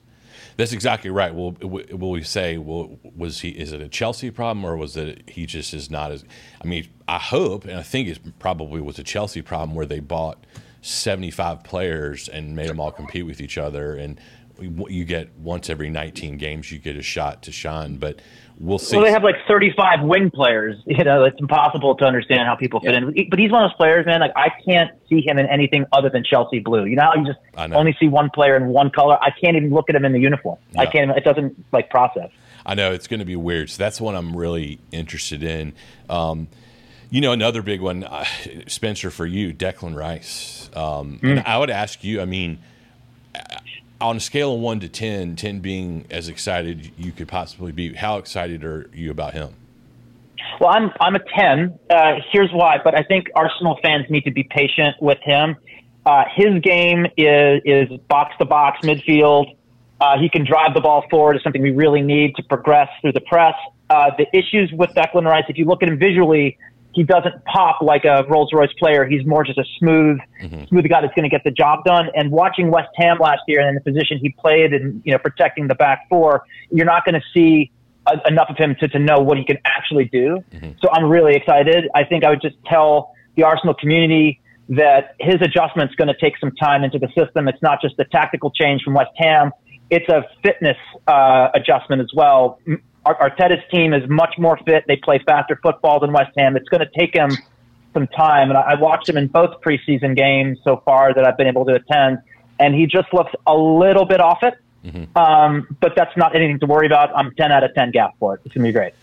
that's 0.57 0.73
exactly 0.73 1.11
right. 1.11 1.35
Will 1.35 1.53
will 1.61 2.11
we 2.11 2.23
say? 2.23 2.57
Well, 2.59 2.99
was 3.17 3.41
he? 3.41 3.51
Is 3.51 3.73
it 3.73 3.81
a 3.81 3.89
Chelsea 3.89 4.31
problem, 4.31 4.65
or 4.65 4.77
was 4.77 4.97
it 4.97 5.29
he 5.29 5.47
just 5.47 5.75
is 5.75 5.91
not 5.91 6.13
as? 6.13 6.25
I 6.63 6.67
mean, 6.67 6.89
I 7.09 7.19
hope 7.19 7.65
and 7.65 7.79
I 7.79 7.83
think 7.83 8.09
it 8.09 8.39
probably 8.39 8.81
was 8.81 8.99
a 8.99 9.05
Chelsea 9.05 9.43
problem 9.43 9.75
where 9.75 9.87
they 9.87 10.01
bought 10.01 10.45
seventy 10.83 11.31
five 11.31 11.65
players 11.65 12.29
and 12.29 12.55
made 12.57 12.69
them 12.69 12.81
all 12.81 12.93
compete 12.93 13.27
with 13.27 13.41
each 13.41 13.59
other, 13.59 13.95
and 13.95 14.21
you 14.61 15.05
get 15.05 15.37
once 15.39 15.71
every 15.71 15.91
19 15.91 16.37
games 16.37 16.71
you 16.71 16.79
get 16.79 16.97
a 16.97 17.03
shot 17.03 17.43
to 17.43 17.53
shine. 17.53 17.97
But 17.97 18.21
we'll 18.59 18.79
see. 18.79 18.97
Well 18.97 19.05
they 19.05 19.11
have 19.11 19.25
like 19.25 19.37
35 19.49 20.03
wing 20.03 20.31
players. 20.31 20.77
You 21.01 21.05
know 21.05 21.25
it's 21.25 21.41
impossible 21.41 21.95
to 21.97 22.05
understand 22.05 22.41
how 22.47 22.57
people 22.57 22.81
fit 22.81 22.93
yeah. 22.93 22.99
in. 22.99 23.31
But 23.31 23.39
he's 23.39 23.51
one 23.51 23.65
of 23.65 23.71
those 23.71 23.77
players 23.77 24.05
man 24.05 24.21
like 24.21 24.33
i 24.37 24.51
can't 24.67 24.91
see 25.09 25.23
him 25.25 25.39
in 25.39 25.47
anything 25.47 25.87
other 25.93 26.11
than 26.11 26.25
chelsea 26.25 26.59
blue. 26.59 26.85
You 26.85 26.97
know 26.97 27.05
how 27.05 27.15
you 27.15 27.25
just 27.25 27.39
only 27.73 27.97
see 27.99 28.09
one 28.09 28.29
player 28.29 28.57
in 28.57 28.67
one 28.67 28.91
color? 28.91 29.17
I 29.23 29.31
can't 29.31 29.57
even 29.57 29.71
look 29.71 29.89
at 29.89 29.95
him 29.95 30.05
in 30.05 30.13
the 30.13 30.19
uniform. 30.19 30.59
Yeah. 30.73 30.83
i 30.83 30.87
can't 30.87 31.11
it 31.13 31.25
doesn't 31.25 31.65
like 31.73 31.91
process. 31.91 32.31
I 32.67 32.75
know 32.75 32.93
it's 32.93 33.07
going 33.07 33.21
to 33.21 33.27
be 33.27 33.37
weird. 33.37 33.71
So 33.71 33.83
that's 33.83 34.01
what 34.01 34.15
i'm 34.15 34.37
really 34.37 34.81
interested 34.91 35.43
in. 35.43 35.73
Um, 36.11 36.49
you 37.11 37.21
know, 37.21 37.33
another 37.33 37.63
big 37.63 37.81
one, 37.81 38.05
uh, 38.05 38.25
Spencer, 38.67 39.11
for 39.11 39.27
you, 39.27 39.53
Declan 39.53 39.97
Rice. 39.97 40.71
Um, 40.75 41.19
mm. 41.23 41.31
And 41.31 41.41
I 41.41 41.59
would 41.59 41.71
ask 41.71 42.05
you, 42.05 42.21
I 42.21 42.25
mean, 42.25 42.59
on 44.01 44.17
a 44.17 44.21
scale 44.21 44.55
of 44.55 44.61
one 44.61 44.81
to 44.81 44.89
10, 44.89 45.37
10 45.37 45.61
being 45.61 46.07
as 46.11 46.29
excited 46.29 46.93
you 46.97 47.13
could 47.13 47.29
possibly 47.29 47.73
be, 47.73 47.95
how 47.95 48.17
excited 48.19 48.65
are 48.65 48.89
you 48.95 49.11
about 49.11 49.35
him? 49.35 49.55
Well, 50.59 50.71
I'm 50.71 50.91
I'm 51.01 51.15
a 51.15 51.21
10. 51.21 51.79
Uh, 51.89 52.15
here's 52.31 52.51
why, 52.53 52.79
but 52.83 52.99
I 52.99 53.03
think 53.03 53.29
Arsenal 53.35 53.79
fans 53.83 54.07
need 54.11 54.25
to 54.25 54.31
be 54.31 54.43
patient 54.43 54.97
with 55.01 55.19
him. 55.23 55.57
Uh, 56.05 56.25
his 56.35 56.61
game 56.63 57.07
is 57.17 57.63
is 57.65 57.89
box 58.09 58.35
to 58.39 58.45
box 58.45 58.81
midfield. 58.83 59.57
Uh, 60.01 60.19
he 60.19 60.29
can 60.29 60.45
drive 60.45 60.75
the 60.75 60.81
ball 60.81 61.05
forward. 61.11 61.37
Is 61.37 61.43
something 61.43 61.63
we 61.63 61.73
really 61.73 62.03
need 62.03 62.37
to 62.37 62.43
progress 62.43 62.89
through 63.01 63.13
the 63.13 63.21
press. 63.21 63.55
Uh, 63.91 64.11
the 64.17 64.27
issues 64.37 64.73
with 64.73 64.91
Declan 64.91 65.25
Rice, 65.25 65.45
if 65.49 65.59
you 65.59 65.65
look 65.65 65.83
at 65.83 65.89
him 65.89 65.99
visually, 65.99 66.57
he 66.93 67.05
doesn't 67.05 67.45
pop 67.45 67.81
like 67.83 68.05
a 68.05 68.25
Rolls 68.29 68.51
Royce 68.53 68.73
player. 68.79 69.07
He's 69.07 69.25
more 69.25 69.45
just 69.45 69.59
a 69.59 69.65
smooth, 69.79 70.19
mm-hmm. 70.43 70.65
smooth 70.65 70.89
guy 70.89 71.01
that's 71.01 71.15
going 71.15 71.29
to 71.29 71.29
get 71.29 71.45
the 71.45 71.51
job 71.51 71.85
done. 71.85 72.09
And 72.15 72.31
watching 72.31 72.71
West 72.71 72.89
Ham 72.97 73.19
last 73.21 73.43
year 73.47 73.61
and 73.61 73.69
in 73.69 73.75
the 73.77 73.81
position 73.81 74.19
he 74.21 74.31
played 74.31 74.73
and, 74.73 75.01
you 75.05 75.13
know, 75.13 75.19
protecting 75.19 75.69
the 75.69 75.75
back 75.75 76.07
four, 76.09 76.45
you're 76.71 76.87
not 76.87 77.05
going 77.05 77.15
to 77.15 77.23
see 77.33 77.71
a, 78.07 78.19
enough 78.27 78.49
of 78.51 78.57
him 78.57 78.75
to, 78.81 78.89
to 78.89 78.99
know 78.99 79.19
what 79.19 79.39
he 79.39 79.45
can 79.45 79.59
actually 79.65 80.07
do. 80.07 80.43
Mm-hmm. 80.53 80.73
So 80.83 80.89
I'm 80.93 81.05
really 81.05 81.37
excited. 81.37 81.89
I 81.95 82.05
think 82.05 82.25
I 82.25 82.31
would 82.31 82.43
just 82.43 82.57
tell 82.67 83.15
the 83.37 83.45
Arsenal 83.45 83.75
community 83.75 84.41
that 84.71 85.15
his 85.21 85.37
adjustment's 85.41 85.95
going 85.95 86.09
to 86.09 86.17
take 86.21 86.39
some 86.39 86.53
time 86.53 86.85
into 86.85 86.99
the 86.99 87.09
system. 87.17 87.49
It's 87.49 87.63
not 87.63 87.81
just 87.81 87.99
a 87.99 88.05
tactical 88.05 88.51
change 88.51 88.83
from 88.83 88.95
West 88.95 89.11
Ham. 89.17 89.53
It's 89.91 90.09
a 90.09 90.25
fitness 90.45 90.77
uh, 91.09 91.49
adjustment 91.55 92.01
as 92.03 92.11
well. 92.15 92.61
Arteta's 93.07 93.63
team 93.71 93.93
is 93.93 94.09
much 94.09 94.35
more 94.39 94.59
fit. 94.65 94.85
They 94.87 94.97
play 94.97 95.21
faster 95.27 95.59
football 95.63 96.01
than 96.01 96.13
West 96.13 96.33
Ham. 96.37 96.57
It's 96.57 96.69
going 96.69 96.81
to 96.81 96.91
take 96.99 97.15
him 97.15 97.31
some 97.95 98.07
time. 98.09 98.51
And 98.51 98.59
I, 98.59 98.73
I 98.73 98.75
watched 98.75 99.09
him 99.09 99.17
in 99.17 99.29
both 99.29 99.61
preseason 99.63 100.17
games 100.17 100.59
so 100.65 100.83
far 100.85 101.15
that 101.15 101.27
I've 101.27 101.37
been 101.37 101.49
able 101.49 101.65
to 101.67 101.75
attend, 101.75 102.19
and 102.59 102.75
he 102.75 102.87
just 102.87 103.13
looks 103.13 103.33
a 103.47 103.57
little 103.57 104.05
bit 104.05 104.21
off 104.21 104.43
it. 104.43 104.55
Mm-hmm. 104.85 105.17
Um, 105.17 105.77
but 105.81 105.95
that's 105.95 106.17
not 106.17 106.35
anything 106.35 106.59
to 106.61 106.67
worry 106.67 106.87
about. 106.87 107.15
I'm 107.17 107.35
10 107.35 107.53
out 107.53 107.65
of 107.65 107.75
10 107.75 107.91
gap 107.91 108.15
for 108.19 108.35
it. 108.35 108.43
It's 108.45 108.55
going 108.55 108.65
to 108.65 108.69
be 108.69 108.73
great. 108.73 108.95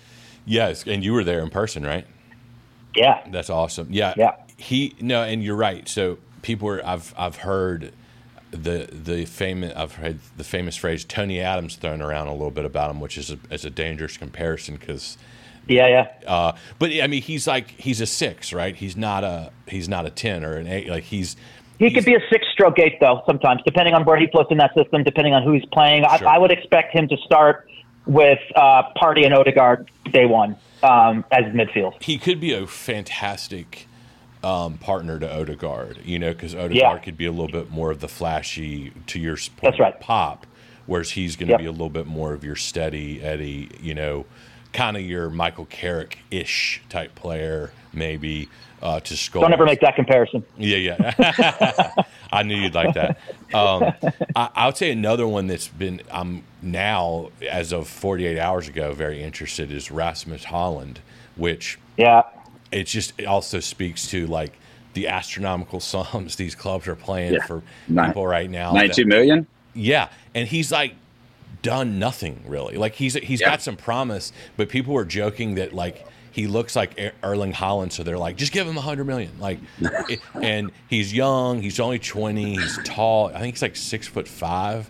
Yes. 0.46 0.86
And 0.88 1.04
you 1.04 1.14
were 1.14 1.24
there 1.24 1.42
in 1.42 1.50
person, 1.50 1.86
right? 1.86 2.08
Yeah. 2.96 3.24
That's 3.30 3.50
awesome. 3.50 3.88
Yeah. 3.92 4.14
Yeah. 4.18 4.36
He, 4.58 4.96
no, 5.00 5.24
and 5.24 5.44
you're 5.44 5.56
right. 5.56 5.88
So 5.88 6.18
people 6.42 6.70
are, 6.70 6.86
I've, 6.86 7.14
I've 7.18 7.36
heard 7.36 7.94
the, 8.52 8.90
the 8.92 9.26
famous, 9.26 9.74
I've 9.76 9.96
heard 9.96 10.20
the 10.38 10.44
famous 10.44 10.76
phrase 10.76 11.04
Tony 11.04 11.40
Adams 11.40 11.76
thrown 11.76 12.02
around 12.02 12.28
a 12.28 12.34
little 12.34 12.52
bit 12.52 12.66
about 12.66 12.92
him, 12.92 13.00
which 13.00 13.18
is 13.18 13.32
a, 13.32 13.40
is 13.52 13.66
a 13.66 13.70
dangerous 13.70 14.18
comparison 14.18 14.76
because 14.76 15.18
yeah, 15.68 15.88
yeah. 15.88 16.08
Uh, 16.26 16.54
but 16.80 16.92
I 16.92 17.08
mean, 17.08 17.22
he's 17.22 17.46
like 17.46 17.72
he's 17.72 18.02
a 18.02 18.06
six, 18.06 18.54
right? 18.54 18.76
He's 18.76 18.96
not 18.96 19.24
a 19.24 19.52
he's 19.68 19.90
not 19.90 20.06
a 20.06 20.10
ten 20.10 20.46
or 20.46 20.54
an 20.54 20.68
eight. 20.68 20.88
Like 20.88 21.04
he's 21.04 21.36
he 21.78 21.92
could 21.92 22.06
be 22.06 22.16
a 22.16 22.22
six 22.32 22.48
stroke 22.52 22.80
eight, 22.80 23.00
though, 23.00 23.22
sometimes, 23.26 23.62
depending 23.64 23.94
on 23.94 24.04
where 24.04 24.18
he 24.18 24.28
floats 24.28 24.52
in 24.52 24.58
that 24.58 24.74
system, 24.74 25.04
depending 25.04 25.34
on 25.34 25.44
who 25.44 25.52
he's 25.52 25.66
playing. 25.66 26.04
Sure. 26.04 26.28
I, 26.28 26.36
I, 26.36 26.38
would 26.40 26.52
expect 26.52 26.92
him 26.92 27.08
to 27.08 27.18
start 27.18 27.70
with 28.08 28.40
uh, 28.56 28.84
Partey 28.96 29.26
and 29.26 29.34
Odegaard 29.34 29.92
day 30.12 30.26
one 30.26 30.58
um, 30.82 31.24
as 31.32 31.44
midfield. 31.54 32.02
He 32.02 32.18
could 32.18 32.40
be 32.40 32.52
a 32.54 32.66
fantastic 32.66 33.88
um, 34.44 34.78
partner 34.78 35.20
to 35.20 35.40
Odegaard, 35.40 36.00
you 36.04 36.20
know, 36.20 36.32
because 36.34 36.54
Odegaard 36.54 36.76
yeah. 36.76 36.98
could 37.00 37.18
be 37.18 37.26
a 37.26 37.32
little 37.32 37.52
bit 37.52 37.72
more 37.72 37.92
of 37.92 38.00
the 38.00 38.08
flashy, 38.08 38.92
to 39.08 39.20
your 39.20 39.36
point, 39.36 39.62
That's 39.62 39.80
right. 39.80 40.00
pop, 40.00 40.46
whereas 40.86 41.12
he's 41.12 41.36
going 41.36 41.48
to 41.48 41.54
yep. 41.54 41.60
be 41.60 41.66
a 41.66 41.72
little 41.72 41.90
bit 41.90 42.08
more 42.08 42.34
of 42.34 42.44
your 42.44 42.56
steady 42.56 43.22
Eddie, 43.22 43.70
you 43.82 43.94
know, 43.94 44.26
kind 44.74 44.96
of 44.96 45.04
your 45.04 45.30
Michael 45.30 45.66
Carrick 45.66 46.20
ish 46.30 46.82
type 46.90 47.16
player, 47.16 47.72
maybe 47.94 48.50
uh, 48.82 49.00
to 49.02 49.18
score. 49.18 49.42
Don't 49.42 49.54
ever 49.54 49.66
make 49.66 49.80
that 49.82 49.96
comparison. 49.96 50.44
Yeah, 50.58 50.78
yeah. 50.78 51.94
I 52.32 52.44
knew 52.44 52.56
you'd 52.56 52.76
like 52.76 52.94
that. 52.94 53.18
Um, 53.54 53.94
I, 54.36 54.50
I, 54.54 54.66
would 54.68 54.78
say 54.78 54.92
another 54.92 55.28
one 55.28 55.48
that's 55.48 55.68
been 55.68 56.02
I'm 56.12 56.44
now 56.62 57.32
as 57.50 57.72
of 57.72 57.88
48 57.88 58.38
hours 58.38 58.68
ago 58.68 58.94
very 58.94 59.24
interested 59.24 59.72
is 59.72 59.90
Rasmus 59.90 60.46
Hojlund, 60.46 60.98
which 61.36 61.80
yeah, 61.98 62.24
it 62.72 62.86
just 62.86 63.14
it 63.18 63.26
also 63.26 63.60
speaks 63.60 64.08
to 64.10 64.28
like 64.28 64.54
the 64.94 65.08
astronomical 65.08 65.80
sums 65.82 66.36
these 66.36 66.56
clubs 66.56 66.88
are 66.88 66.96
playing 66.96 67.34
yeah. 67.34 67.46
for 67.46 67.64
Nine, 67.88 68.08
people 68.08 68.28
right 68.28 68.50
now. 68.50 68.74
Ninety-two 68.74 69.06
million. 69.06 69.48
Yeah, 69.74 70.10
and 70.34 70.48
he's 70.48 70.72
like 70.72 70.96
done 71.62 72.00
nothing 72.00 72.44
really. 72.48 72.78
Like 72.78 72.96
he's 72.96 73.16
he's 73.16 73.42
yeah. 73.42 73.50
got 73.50 73.62
some 73.62 73.76
promise, 73.76 74.32
but 74.56 74.70
people 74.70 74.94
were 74.94 75.06
joking 75.06 75.56
that 75.56 75.74
like 75.74 76.06
he 76.32 76.46
looks 76.46 76.76
like 76.76 77.00
Erling 77.24 77.52
Haaland, 77.52 77.92
so 77.92 78.04
they're 78.04 78.18
like, 78.18 78.36
just 78.36 78.52
give 78.52 78.68
him 78.68 78.78
a 78.78 78.82
hundred 78.82 79.06
million. 79.06 79.32
Like, 79.40 79.58
it, 79.80 80.22
and 80.36 80.72
he's 80.88 81.12
young, 81.12 81.64
he's 81.64 81.80
only 81.80 81.98
twenty, 81.98 82.52
he's 82.52 82.80
tall. 82.84 83.30
I 83.30 83.40
think 83.40 83.56
he's 83.56 83.62
like 83.64 83.76
six 83.76 84.08
foot 84.08 84.28
five, 84.28 84.90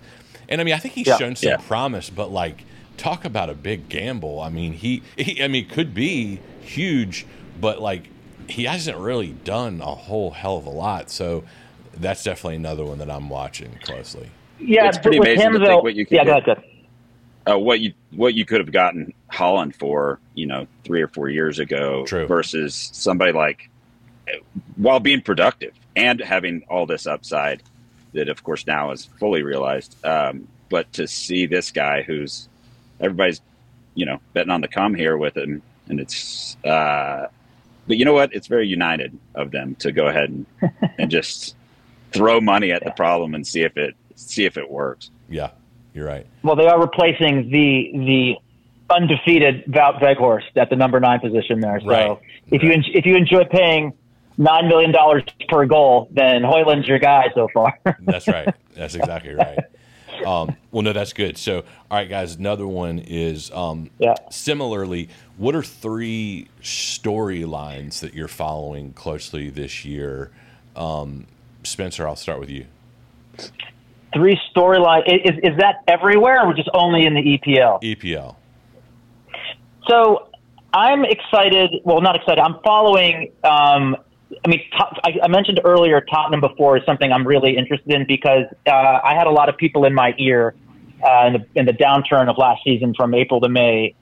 and 0.50 0.60
I 0.60 0.64
mean, 0.64 0.74
I 0.74 0.78
think 0.78 0.94
he's 0.94 1.08
yeah, 1.08 1.18
shown 1.18 1.36
some 1.36 1.60
promise, 1.62 2.10
but 2.10 2.32
like, 2.32 2.66
talk 2.98 3.26
about 3.26 3.50
a 3.50 3.54
big 3.54 3.90
gamble. 3.90 4.42
I 4.42 4.50
mean, 4.50 4.74
he, 4.74 5.04
he, 5.18 5.42
I 5.42 5.48
mean, 5.48 5.70
could 5.70 5.94
be 5.94 6.42
huge, 6.62 7.26
but 7.60 7.82
like, 7.82 8.10
he 8.48 8.64
hasn't 8.66 8.98
really 8.98 9.32
done 9.32 9.82
a 9.82 9.96
whole 9.96 10.32
hell 10.32 10.58
of 10.58 10.66
a 10.66 10.72
lot. 10.72 11.10
So 11.10 11.44
that's 11.96 12.24
definitely 12.24 12.56
another 12.56 12.86
one 12.86 13.00
that 13.00 13.10
I'm 13.10 13.30
watching 13.30 13.78
closely. 13.84 14.30
Yeah, 14.60 14.88
it's 14.88 14.98
pretty 14.98 15.18
amazing 15.18 15.48
him, 15.48 15.54
to 15.54 15.60
though, 15.60 15.66
think 15.66 15.84
what 15.84 15.96
you 15.96 16.06
can 16.06 16.18
yeah, 16.18 16.24
go 16.26 16.38
ahead 16.38 16.64
uh, 17.48 17.58
what 17.58 17.80
you 17.80 17.94
what 18.12 18.34
you 18.34 18.46
could 18.46 18.60
have 18.60 18.72
gotten 18.72 19.14
Haaland 19.32 19.76
for, 19.76 20.20
you 20.34 20.46
know, 20.46 20.68
three 20.84 21.02
or 21.02 21.08
four 21.08 21.30
years 21.30 21.60
ago, 21.60 22.06
True. 22.06 22.28
versus 22.28 22.90
somebody 22.94 23.32
like 23.32 23.70
while 24.76 25.00
being 25.00 25.22
productive 25.22 25.74
and 25.96 26.20
having 26.20 26.64
all 26.70 26.86
this 26.86 27.08
upside 27.08 27.64
that, 28.14 28.28
of 28.30 28.44
course, 28.44 28.68
now 28.68 28.92
is 28.92 29.06
fully 29.20 29.44
realized. 29.44 29.96
Um, 30.06 30.48
but 30.70 30.92
to 30.94 31.08
see 31.08 31.46
this 31.46 31.72
guy 31.72 32.02
who's 32.02 32.50
everybody's, 33.00 33.42
you 33.96 34.06
know, 34.06 34.20
betting 34.34 34.52
on 34.52 34.62
the 34.62 34.68
come 34.68 34.94
here 34.94 35.16
with 35.16 35.38
him, 35.38 35.62
and 35.88 36.00
it's, 36.00 36.58
uh, 36.66 37.28
but 37.88 37.98
you 37.98 38.06
know 38.06 38.14
what? 38.14 38.34
It's 38.34 38.48
very 38.48 38.68
united 38.68 39.18
of 39.36 39.52
them 39.52 39.76
to 39.76 39.92
go 39.92 40.08
ahead 40.08 40.30
and, 40.30 40.46
and 41.00 41.10
just 41.10 41.56
throw 42.12 42.42
money 42.42 42.72
at 42.72 42.84
the 42.84 42.92
problem 42.92 43.36
and 43.36 43.46
see 43.46 43.62
if 43.62 43.78
it 43.78 43.96
see 44.16 44.46
if 44.46 44.58
it 44.58 44.70
works. 44.70 45.12
Yeah, 45.30 45.52
you're 45.94 46.08
right. 46.08 46.26
Well, 46.44 46.56
they 46.56 46.68
are 46.68 46.80
replacing 46.80 47.50
the 47.50 47.92
the 47.94 48.36
undefeated 48.90 49.66
Wout 49.66 50.02
Weghorst 50.02 50.56
at 50.56 50.70
the 50.70 50.76
number 50.76 51.00
nine 51.00 51.20
position 51.20 51.60
there. 51.60 51.80
So 51.82 51.88
right. 51.88 52.20
if 52.48 52.62
right. 52.62 52.86
you 52.86 52.94
if 52.94 53.06
you 53.06 53.16
enjoy 53.16 53.44
paying 53.46 53.94
nine 54.38 54.68
million 54.68 54.92
dollars 54.92 55.24
per 55.50 55.66
goal, 55.66 56.08
then 56.12 56.42
Hojlund's 56.42 56.88
your 56.88 57.00
guy 57.00 57.30
so 57.34 57.48
far. 57.54 57.80
that's 58.02 58.28
right. 58.28 58.54
That's 58.76 58.96
exactly 58.96 59.34
right. 59.34 59.60
Um, 60.28 60.56
well, 60.72 60.84
no, 60.84 60.94
that's 60.94 61.14
good. 61.14 61.38
So, 61.38 61.60
all 61.90 61.98
right, 61.98 62.10
guys. 62.10 62.36
Another 62.36 62.68
one 62.68 63.00
is 63.00 63.52
um, 63.52 63.90
yeah. 63.98 64.16
Similarly, 64.30 65.10
what 65.38 65.56
are 65.56 65.64
three 65.64 66.50
storylines 66.62 68.02
that 68.02 68.14
you're 68.14 68.28
following 68.28 68.94
closely 68.94 69.50
this 69.50 69.86
year? 69.86 70.32
Um, 70.76 71.28
Spencer, 71.64 72.08
I'll 72.08 72.16
start 72.16 72.40
with 72.40 72.50
you 72.50 72.66
three 74.14 74.40
storyline. 74.56 75.04
Is, 75.08 75.38
is 75.44 75.58
that 75.60 75.84
everywhere 75.88 76.46
or 76.46 76.54
just 76.54 76.70
only 76.74 77.06
in 77.06 77.14
the 77.14 77.22
EPL? 77.22 77.82
EPL. 77.82 78.36
So 79.88 80.30
I'm 80.74 81.06
excited. 81.06 81.82
Well, 81.84 82.02
not 82.02 82.16
excited. 82.16 82.42
I'm 82.42 82.60
following. 82.64 83.32
Um, 83.44 83.96
I 84.44 84.48
mean, 84.50 84.62
I, 84.74 85.14
I 85.24 85.28
mentioned 85.28 85.62
earlier 85.64 86.02
Tottenham 86.02 86.42
before 86.42 86.78
is 86.78 86.84
something 86.86 87.12
I'm 87.12 87.26
really 87.26 87.58
interested 87.58 87.94
in 87.94 88.06
because 88.08 88.44
uh, 88.66 88.72
I 88.72 89.16
had 89.16 89.28
a 89.28 89.32
lot 89.32 89.50
of 89.50 89.58
people 89.58 89.86
in 89.86 89.94
my 89.94 90.14
ear 90.18 90.56
uh, 91.04 91.28
in, 91.28 91.34
the, 91.34 91.46
in 91.56 91.66
the 91.66 91.74
downturn 91.74 92.30
of 92.30 92.38
last 92.38 92.62
season 92.64 92.94
from 92.96 93.14
April 93.14 93.40
to 93.40 93.50
May, 93.50 93.96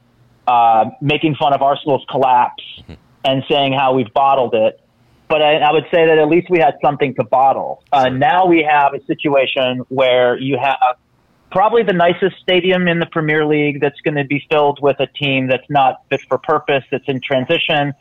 uh, 0.48 0.86
making 1.02 1.36
fun 1.36 1.54
of 1.54 1.62
Arsenal's 1.62 2.06
collapse 2.10 2.64
mm-hmm. 2.80 2.94
and 3.24 3.44
saying 3.50 3.74
how 3.74 3.94
we've 3.94 4.14
bottled 4.14 4.56
it 4.56 4.82
but 5.28 5.42
I, 5.42 5.56
I, 5.58 5.72
would 5.72 5.86
say 5.92 6.06
that 6.06 6.18
at 6.18 6.28
least 6.28 6.50
we 6.50 6.60
had 6.60 6.76
something 6.84 7.16
to 7.16 7.24
bottle. 7.24 7.84
Uh, 7.92 8.10
now 8.10 8.46
we 8.46 8.68
have 8.70 8.94
a 8.94 9.04
situation 9.06 9.80
where 9.90 10.38
you 10.38 10.58
have 10.62 10.98
probably 11.52 11.84
the 11.84 11.94
nicest 11.94 12.36
stadium 12.42 12.88
in 12.88 13.00
the 13.00 13.06
Premier 13.06 13.46
League 13.46 13.82
that's 13.82 14.00
going 14.02 14.16
to 14.16 14.26
be 14.26 14.44
filled 14.52 14.80
with 14.82 15.00
a 15.00 15.08
team 15.08 15.48
that's 15.48 15.70
not 15.70 16.02
fit 16.10 16.22
for 16.28 16.38
purpose, 16.38 16.84
that's 16.92 17.08
in 17.08 17.22
transition. 17.22 17.94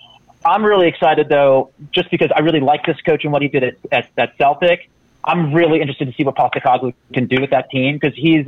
I'm 0.45 0.65
really 0.65 0.89
excited 0.89 1.29
though, 1.29 1.71
just 1.93 2.11
because 2.11 2.31
I 2.35 2.41
really 2.41 2.61
like 2.61 2.85
this 2.85 3.01
coach 3.07 3.25
and 3.25 3.33
what 3.33 3.43
he 3.43 3.49
did 3.49 3.65
at, 3.65 3.77
at, 3.93 4.11
at 4.17 4.39
Celtic. 4.39 4.91
I'm 5.25 5.55
really 5.55 5.81
interested 5.81 6.07
to 6.07 6.13
see 6.13 6.25
what 6.25 6.37
Postecoglou 6.37 6.93
can 7.15 7.27
do 7.27 7.41
with 7.41 7.51
that 7.51 7.71
team 7.71 7.97
because 7.99 8.15
he's 8.15 8.47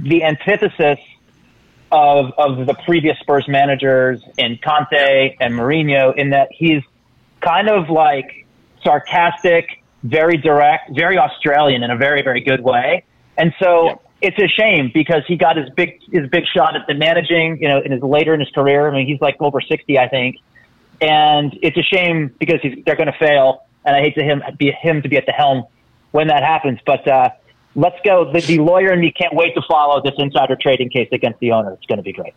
the 0.00 0.24
antithesis 0.24 0.98
of 1.92 2.32
of 2.38 2.66
the 2.66 2.74
previous 2.84 3.18
Spurs 3.20 3.46
managers 3.46 4.20
and 4.38 4.60
Conte 4.60 5.36
and 5.40 5.54
Mourinho 5.54 6.16
in 6.16 6.30
that 6.30 6.48
he's 6.50 6.82
kind 7.40 7.68
of 7.68 7.88
like 7.90 8.46
sarcastic, 8.82 9.82
very 10.02 10.36
direct, 10.36 10.90
very 10.94 11.18
Australian 11.18 11.82
in 11.82 11.90
a 11.90 11.96
very, 11.96 12.22
very 12.22 12.40
good 12.40 12.62
way. 12.62 13.04
And 13.36 13.52
so 13.60 13.86
yeah. 13.86 13.94
it's 14.22 14.38
a 14.38 14.48
shame 14.48 14.90
because 14.92 15.22
he 15.28 15.36
got 15.36 15.56
his 15.56 15.68
big 15.70 16.00
his 16.10 16.28
big 16.28 16.44
shot 16.46 16.74
at 16.74 16.86
the 16.88 16.94
managing, 16.94 17.60
you 17.60 17.68
know, 17.68 17.80
in 17.80 17.92
his 17.92 18.02
later 18.02 18.34
in 18.34 18.40
his 18.40 18.50
career. 18.50 18.88
I 18.88 18.92
mean, 18.92 19.06
he's 19.06 19.20
like 19.20 19.36
over 19.40 19.60
sixty, 19.60 19.98
I 19.98 20.08
think. 20.08 20.36
And 21.02 21.58
it's 21.62 21.76
a 21.76 21.82
shame 21.82 22.34
because 22.38 22.60
he's, 22.62 22.82
they're 22.86 22.96
going 22.96 23.12
to 23.12 23.18
fail, 23.18 23.64
and 23.84 23.96
I 23.96 24.00
hate 24.00 24.14
to 24.14 24.22
him 24.22 24.42
be 24.56 24.70
him 24.70 25.02
to 25.02 25.08
be 25.08 25.16
at 25.16 25.26
the 25.26 25.32
helm 25.32 25.64
when 26.12 26.28
that 26.28 26.44
happens. 26.44 26.78
But 26.86 27.06
uh, 27.08 27.30
let's 27.74 27.98
go. 28.04 28.32
The, 28.32 28.40
the 28.40 28.58
lawyer 28.58 28.90
and 28.90 29.00
me 29.00 29.10
can't 29.10 29.34
wait 29.34 29.56
to 29.56 29.62
follow 29.68 30.00
this 30.00 30.14
insider 30.18 30.54
trading 30.56 30.90
case 30.90 31.08
against 31.10 31.40
the 31.40 31.50
owner. 31.52 31.72
It's 31.72 31.86
going 31.86 31.98
to 31.98 32.04
be 32.04 32.12
great. 32.12 32.34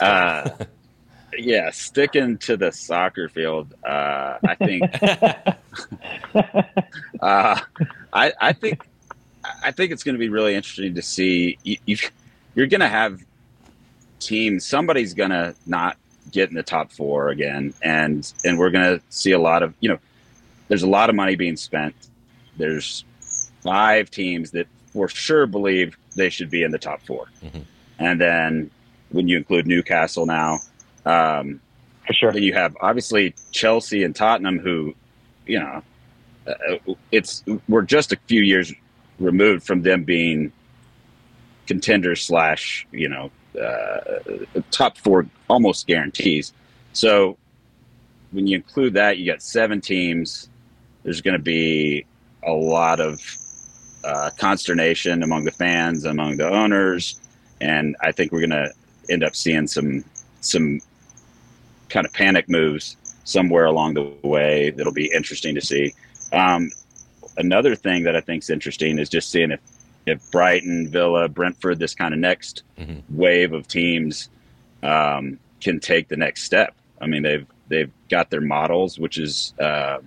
uh, 0.00 0.50
yeah, 1.38 1.70
sticking 1.70 2.38
to 2.38 2.56
the 2.56 2.72
soccer 2.72 3.28
field, 3.28 3.74
uh, 3.84 4.38
I 4.46 4.54
think. 4.56 4.84
uh, 7.20 7.60
I, 8.12 8.32
I 8.40 8.52
think, 8.52 8.84
I 9.64 9.70
think 9.70 9.92
it's 9.92 10.04
going 10.04 10.14
to 10.14 10.20
be 10.20 10.28
really 10.28 10.54
interesting 10.54 10.94
to 10.94 11.02
see. 11.02 11.58
You, 11.62 11.96
you're 12.54 12.66
going 12.66 12.80
to 12.80 12.88
have 12.88 13.22
teams. 14.26 14.66
Somebody's 14.66 15.14
going 15.14 15.30
to 15.30 15.54
not 15.66 15.96
get 16.30 16.48
in 16.48 16.54
the 16.54 16.62
top 16.62 16.92
four 16.92 17.28
again, 17.28 17.74
and 17.82 18.30
and 18.44 18.58
we're 18.58 18.70
going 18.70 18.98
to 18.98 19.04
see 19.10 19.32
a 19.32 19.38
lot 19.38 19.62
of 19.62 19.74
you 19.80 19.88
know. 19.88 19.98
There's 20.68 20.82
a 20.82 20.88
lot 20.88 21.10
of 21.10 21.16
money 21.16 21.36
being 21.36 21.56
spent. 21.56 21.94
There's 22.56 23.04
five 23.62 24.10
teams 24.10 24.52
that 24.52 24.66
for 24.92 25.08
sure 25.08 25.46
believe 25.46 25.96
they 26.16 26.30
should 26.30 26.50
be 26.50 26.62
in 26.62 26.70
the 26.70 26.78
top 26.78 27.00
4 27.06 27.26
mm-hmm. 27.42 27.60
and 27.98 28.20
then 28.20 28.70
when 29.10 29.28
you 29.28 29.38
include 29.38 29.66
Newcastle 29.66 30.26
now 30.26 30.58
um, 31.04 31.60
For 32.06 32.12
sure. 32.12 32.32
Then 32.32 32.42
you 32.42 32.52
have 32.54 32.76
obviously 32.80 33.34
Chelsea 33.50 34.04
and 34.04 34.14
Tottenham, 34.14 34.58
who, 34.58 34.94
you 35.46 35.58
know, 35.58 35.82
uh, 36.46 36.94
it's 37.10 37.44
we're 37.68 37.82
just 37.82 38.12
a 38.12 38.16
few 38.26 38.42
years 38.42 38.72
removed 39.18 39.64
from 39.64 39.82
them 39.82 40.02
being 40.02 40.52
contenders 41.66 42.20
slash 42.20 42.84
you 42.90 43.08
know 43.08 43.30
uh, 43.60 43.98
top 44.70 44.96
four 44.98 45.26
almost 45.48 45.86
guarantees. 45.86 46.52
So 46.92 47.36
when 48.30 48.46
you 48.46 48.56
include 48.56 48.94
that, 48.94 49.18
you 49.18 49.30
got 49.30 49.42
seven 49.42 49.80
teams. 49.80 50.48
There's 51.02 51.20
going 51.20 51.36
to 51.36 51.42
be 51.42 52.04
a 52.44 52.52
lot 52.52 53.00
of 53.00 53.20
uh, 54.04 54.30
consternation 54.36 55.22
among 55.22 55.44
the 55.44 55.50
fans, 55.50 56.04
among 56.04 56.36
the 56.36 56.48
owners, 56.48 57.20
and 57.60 57.96
I 58.00 58.12
think 58.12 58.32
we're 58.32 58.46
going 58.46 58.50
to 58.50 58.72
end 59.10 59.24
up 59.24 59.36
seeing 59.36 59.66
some 59.66 60.04
some 60.40 60.80
kind 61.88 62.06
of 62.06 62.12
panic 62.12 62.48
moves 62.48 62.96
somewhere 63.24 63.66
along 63.66 63.94
the 63.94 64.12
way 64.22 64.70
that'll 64.70 64.92
be 64.92 65.10
interesting 65.14 65.54
to 65.54 65.60
see. 65.60 65.92
Um, 66.32 66.70
another 67.36 67.76
thing 67.76 68.02
that 68.04 68.16
I 68.16 68.20
think 68.20 68.42
is 68.42 68.50
interesting 68.50 68.98
is 68.98 69.08
just 69.08 69.30
seeing 69.30 69.52
if 69.52 69.60
if 70.06 70.30
Brighton, 70.30 70.88
Villa, 70.88 71.28
Brentford, 71.28 71.78
this 71.78 71.94
kind 71.94 72.12
of 72.12 72.20
next 72.20 72.62
mm-hmm. 72.78 73.00
wave 73.16 73.52
of 73.52 73.68
teams 73.68 74.28
um, 74.82 75.38
can 75.60 75.80
take 75.80 76.08
the 76.08 76.16
next 76.16 76.42
step. 76.42 76.74
I 77.00 77.06
mean, 77.06 77.22
they've 77.22 77.46
they've 77.68 77.90
got 78.10 78.30
their 78.30 78.40
models, 78.40 78.98
which 78.98 79.18
is 79.18 79.54
uh, 79.60 79.98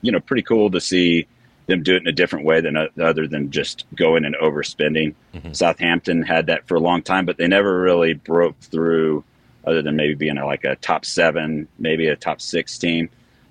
you 0.00 0.12
know 0.12 0.20
pretty 0.20 0.42
cool 0.42 0.70
to 0.70 0.80
see 0.80 1.26
them 1.66 1.82
do 1.82 1.94
it 1.94 2.02
in 2.02 2.08
a 2.08 2.12
different 2.12 2.44
way 2.44 2.60
than 2.60 2.76
uh, 2.76 2.88
other 3.00 3.26
than 3.26 3.50
just 3.50 3.84
going 3.94 4.24
and 4.24 4.34
overspending. 4.36 5.14
Mm-hmm. 5.34 5.52
Southampton 5.52 6.22
had 6.22 6.46
that 6.46 6.66
for 6.66 6.76
a 6.76 6.80
long 6.80 7.02
time, 7.02 7.26
but 7.26 7.36
they 7.36 7.46
never 7.46 7.80
really 7.80 8.14
broke 8.14 8.58
through, 8.60 9.24
other 9.64 9.82
than 9.82 9.96
maybe 9.96 10.14
being 10.14 10.38
a, 10.38 10.46
like 10.46 10.64
a 10.64 10.76
top 10.76 11.04
seven, 11.04 11.68
maybe 11.78 12.06
a 12.08 12.16
top 12.16 12.40
six 12.40 12.78
team, 12.78 13.08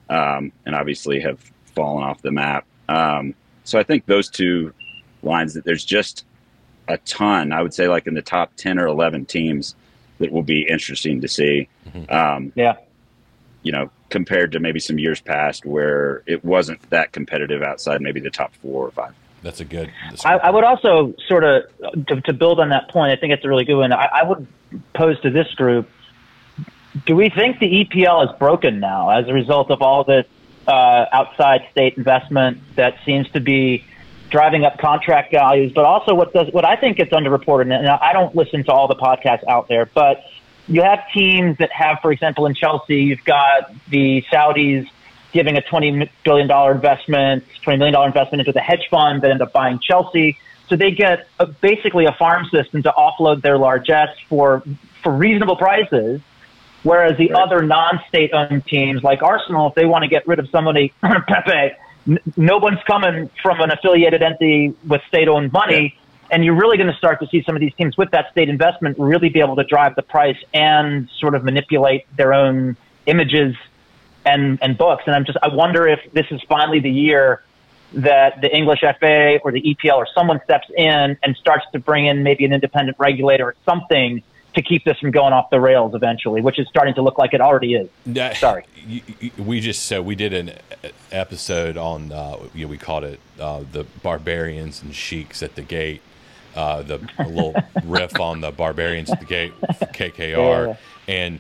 um, 0.10 0.52
and 0.66 0.76
obviously 0.76 1.20
have 1.22 1.40
fallen 1.76 2.04
off 2.04 2.22
the 2.22 2.32
map. 2.32 2.66
Um, 2.90 3.34
so 3.64 3.80
I 3.80 3.84
think 3.84 4.06
those 4.06 4.30
two 4.30 4.74
lines 5.24 5.54
that 5.54 5.66
there's 5.66 5.86
just 5.86 6.26
a 6.88 6.98
ton. 7.00 7.52
I 7.52 7.62
would 7.62 7.74
say 7.74 7.88
like 7.88 8.08
in 8.08 8.14
the 8.14 8.22
top 8.22 8.54
ten 8.56 8.80
or 8.80 8.88
eleven 8.88 9.26
teams 9.26 9.76
that 10.20 10.32
will 10.32 10.44
be 10.44 10.68
interesting 10.68 11.22
to 11.22 11.28
see. 11.28 11.68
Mm-hmm. 11.88 12.14
Um, 12.14 12.54
yeah, 12.56 12.78
you 13.64 13.72
know, 13.72 13.90
compared 14.10 14.52
to 14.54 14.60
maybe 14.60 14.80
some 14.80 15.00
years 15.00 15.22
past 15.22 15.66
where 15.66 16.24
it 16.26 16.44
wasn't 16.44 16.90
that 16.90 17.12
competitive 17.12 17.62
outside 17.62 18.02
maybe 18.02 18.20
the 18.20 18.30
top 18.30 18.54
four 18.56 18.88
or 18.88 18.92
five. 18.92 19.14
That's 19.44 19.60
a 19.60 19.66
good. 19.66 19.92
I, 20.24 20.36
I, 20.36 20.50
would 20.52 20.64
also 20.64 21.16
sort 21.28 21.44
of 21.44 21.64
to, 22.08 22.22
to, 22.22 22.34
build 22.34 22.60
on 22.60 22.70
that 22.70 22.90
point. 22.90 23.12
I 23.12 23.16
think 23.20 23.34
it's 23.34 23.44
a 23.44 23.48
really 23.48 23.66
good 23.66 23.78
one. 23.78 23.92
I, 23.92 24.08
I 24.14 24.24
would 24.24 24.46
pose 24.94 25.20
to 25.22 25.32
this 25.32 25.52
group: 25.56 25.90
Do 27.08 27.16
we 27.16 27.30
think 27.30 27.60
the 27.60 27.86
EPL 27.86 28.30
is 28.30 28.38
broken 28.38 28.80
now 28.80 29.10
as 29.10 29.28
a 29.28 29.34
result 29.34 29.72
of 29.72 29.82
all 29.82 30.04
this 30.04 30.28
uh, 30.68 31.06
outside 31.12 31.68
state 31.72 31.98
investment 31.98 32.60
that 32.76 32.98
seems 33.04 33.30
to 33.32 33.40
be 33.40 33.84
driving 34.32 34.64
up 34.64 34.80
contract 34.80 35.32
values, 35.32 35.72
but 35.74 35.86
also 35.86 36.16
what 36.16 36.34
does 36.34 36.52
what 36.52 36.66
I 36.66 36.76
think 36.76 36.98
gets 36.98 37.12
underreported. 37.12 37.74
And 37.74 37.88
I 37.88 38.14
don't 38.14 38.36
listen 38.36 38.64
to 38.64 38.72
all 38.72 38.88
the 38.88 38.96
podcasts 38.96 39.44
out 39.48 39.68
there, 39.68 39.86
but 39.86 40.24
you 40.68 40.82
have 40.82 41.00
teams 41.14 41.58
that 41.58 41.72
have, 41.72 42.00
for 42.02 42.12
example, 42.12 42.46
in 42.46 42.56
Chelsea, 42.56 43.04
you've 43.04 43.24
got 43.26 43.72
the 43.90 44.24
Saudis 44.32 44.88
giving 45.34 45.58
a 45.58 45.62
$20 45.62 46.10
billion 46.24 46.50
investment, 46.72 47.44
$20 47.64 47.80
million 47.80 47.96
investment 48.04 48.42
into 48.42 48.52
the 48.52 48.62
hedge 48.62 48.88
fund 48.90 49.22
that 49.22 49.32
end 49.32 49.42
up 49.42 49.52
buying 49.54 49.80
Chelsea. 49.80 50.38
So 50.70 50.76
they 50.76 50.92
get 50.92 51.28
a, 51.40 51.48
basically 51.48 52.06
a 52.06 52.14
farm 52.14 52.46
system 52.46 52.84
to 52.84 52.94
offload 52.98 53.42
their 53.42 53.58
largesse 53.58 54.18
for, 54.30 54.64
for 55.04 55.12
reasonable 55.12 55.58
prices. 55.58 56.22
Whereas 56.84 57.18
the 57.18 57.32
right. 57.32 57.44
other 57.44 57.62
non-state 57.62 58.32
owned 58.34 58.66
teams 58.66 59.04
like 59.04 59.22
Arsenal, 59.22 59.70
if 59.70 59.76
they 59.76 59.86
want 59.86 60.04
to 60.04 60.08
get 60.08 60.28
rid 60.28 60.40
of 60.40 60.50
somebody, 60.50 60.94
Pepe, 61.02 61.76
n- 62.08 62.20
no 62.38 62.58
one's 62.58 62.82
coming 62.86 63.30
from 63.42 63.62
an 63.62 63.72
affiliated 63.72 64.22
entity 64.22 64.74
with 64.88 65.02
state 65.08 65.28
owned 65.28 65.52
money. 65.52 65.94
Yeah 65.96 66.02
and 66.32 66.46
you're 66.46 66.56
really 66.56 66.78
going 66.78 66.90
to 66.90 66.98
start 66.98 67.20
to 67.20 67.28
see 67.28 67.44
some 67.44 67.56
of 67.56 67.60
these 67.60 67.74
teams 67.76 67.98
with 67.98 68.10
that 68.12 68.32
state 68.32 68.48
investment 68.48 68.98
really 68.98 69.30
be 69.30 69.42
able 69.42 69.58
to 69.58 69.66
drive 69.66 69.96
the 69.96 70.02
price 70.02 70.38
and 70.54 71.10
sort 71.20 71.36
of 71.36 71.44
manipulate 71.44 72.06
their 72.16 72.34
own 72.34 72.78
images 73.06 73.54
and, 74.26 74.58
and 74.62 74.78
books. 74.78 75.04
And 75.06 75.16
I'm 75.16 75.26
just, 75.26 75.38
I 75.44 75.50
wonder 75.50 75.88
if 75.88 76.00
this 76.14 76.26
is 76.32 76.42
finally 76.48 76.80
the 76.80 76.90
year 76.90 77.44
that 77.94 78.40
the 78.40 78.56
English 78.56 78.80
FA 78.80 79.40
or 79.44 79.52
the 79.52 79.62
EPL 79.62 79.98
or 79.98 80.08
someone 80.16 80.40
steps 80.46 80.68
in 80.76 81.18
and 81.22 81.36
starts 81.36 81.66
to 81.74 81.80
bring 81.80 82.06
in 82.06 82.24
maybe 82.24 82.46
an 82.46 82.54
independent 82.54 82.98
regulator 82.98 83.48
or 83.48 83.56
something 83.66 84.24
to 84.56 84.62
keep 84.62 84.84
this 84.84 84.98
from 85.00 85.12
going 85.12 85.34
off 85.34 85.50
the 85.50 85.60
rails 85.60 85.94
eventually, 85.96 86.42
which 86.42 86.60
is 86.60 86.68
starting 86.68 86.94
to 86.96 87.02
look 87.02 87.18
like 87.18 87.34
it 87.34 87.42
already 87.42 87.76
is. 87.76 87.90
Sorry, 88.38 88.66
we 89.38 89.60
just 89.60 89.86
so 89.86 90.02
we 90.02 90.16
did 90.16 90.34
an 90.34 90.54
episode 91.12 91.78
on 91.78 92.12
uh, 92.12 92.38
you 92.54 92.66
know, 92.66 92.70
we 92.70 92.78
called 92.78 93.04
it 93.04 93.20
uh, 93.40 93.64
the 93.72 93.86
barbarians 94.04 94.82
and 94.82 94.94
sheiks 94.94 95.42
at 95.42 95.56
the 95.56 95.62
gate, 95.62 96.02
uh, 96.56 96.82
the 96.82 97.00
little 97.20 97.56
riff 97.84 98.20
on 98.20 98.42
the 98.42 98.52
Barbarians 98.52 99.10
at 99.10 99.20
the 99.20 99.26
Gate 99.26 99.54
KKR, 99.62 100.68
yeah. 100.68 100.76
and 101.08 101.40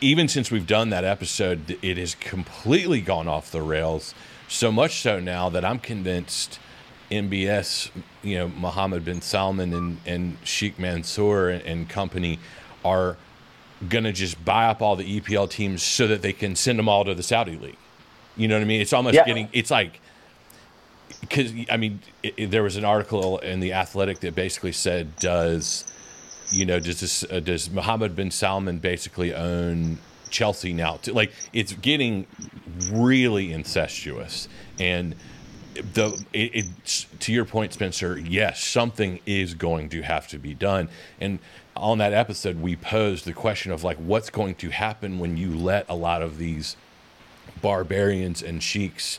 even 0.00 0.28
since 0.28 0.50
we've 0.50 0.66
done 0.66 0.90
that 0.90 1.04
episode, 1.04 1.78
it 1.82 1.96
has 1.96 2.14
completely 2.14 3.00
gone 3.00 3.28
off 3.28 3.50
the 3.50 3.62
rails. 3.62 4.14
So 4.48 4.70
much 4.70 5.00
so 5.00 5.18
now 5.18 5.48
that 5.48 5.64
I'm 5.64 5.78
convinced 5.78 6.58
MBS, 7.10 7.90
you 8.22 8.38
know, 8.38 8.48
Mohammed 8.48 9.04
bin 9.04 9.20
Salman 9.20 9.72
and, 9.72 9.98
and 10.06 10.36
Sheikh 10.44 10.78
Mansour 10.78 11.48
and, 11.48 11.62
and 11.62 11.88
company 11.88 12.38
are 12.84 13.16
going 13.88 14.04
to 14.04 14.12
just 14.12 14.42
buy 14.44 14.66
up 14.66 14.80
all 14.80 14.96
the 14.96 15.20
EPL 15.20 15.50
teams 15.50 15.82
so 15.82 16.06
that 16.06 16.22
they 16.22 16.32
can 16.32 16.56
send 16.56 16.78
them 16.78 16.88
all 16.88 17.04
to 17.04 17.14
the 17.14 17.22
Saudi 17.22 17.56
league. 17.56 17.76
You 18.36 18.48
know 18.48 18.56
what 18.56 18.62
I 18.62 18.66
mean? 18.66 18.80
It's 18.80 18.92
almost 18.92 19.14
yeah. 19.14 19.24
getting, 19.24 19.48
it's 19.52 19.70
like 19.70 20.00
because 21.20 21.52
I 21.70 21.76
mean, 21.76 22.00
it, 22.22 22.34
it, 22.36 22.50
there 22.50 22.62
was 22.62 22.76
an 22.76 22.84
article 22.84 23.38
in 23.38 23.60
the 23.60 23.72
Athletic 23.72 24.20
that 24.20 24.34
basically 24.34 24.72
said, 24.72 25.16
"Does 25.16 25.84
you 26.50 26.64
know 26.64 26.78
does 26.78 27.00
this 27.00 27.24
uh, 27.24 27.40
does 27.40 27.70
Mohammed 27.70 28.16
bin 28.16 28.30
Salman 28.30 28.78
basically 28.78 29.34
own 29.34 29.98
Chelsea 30.30 30.72
now?" 30.72 30.98
Like 31.06 31.32
it's 31.52 31.72
getting 31.72 32.26
really 32.92 33.52
incestuous, 33.52 34.48
and 34.78 35.14
the 35.94 36.24
it, 36.32 36.50
it's 36.54 37.06
to 37.20 37.32
your 37.32 37.44
point, 37.44 37.72
Spencer. 37.72 38.18
Yes, 38.18 38.64
something 38.64 39.20
is 39.26 39.54
going 39.54 39.88
to 39.90 40.02
have 40.02 40.28
to 40.28 40.38
be 40.38 40.54
done, 40.54 40.88
and 41.20 41.38
on 41.76 41.98
that 41.98 42.12
episode, 42.12 42.60
we 42.60 42.74
posed 42.74 43.24
the 43.24 43.32
question 43.32 43.70
of 43.70 43.84
like, 43.84 43.98
what's 43.98 44.30
going 44.30 44.54
to 44.56 44.70
happen 44.70 45.18
when 45.18 45.36
you 45.36 45.54
let 45.54 45.84
a 45.88 45.94
lot 45.94 46.22
of 46.22 46.38
these 46.38 46.76
barbarians 47.60 48.42
and 48.42 48.62
sheiks 48.62 49.18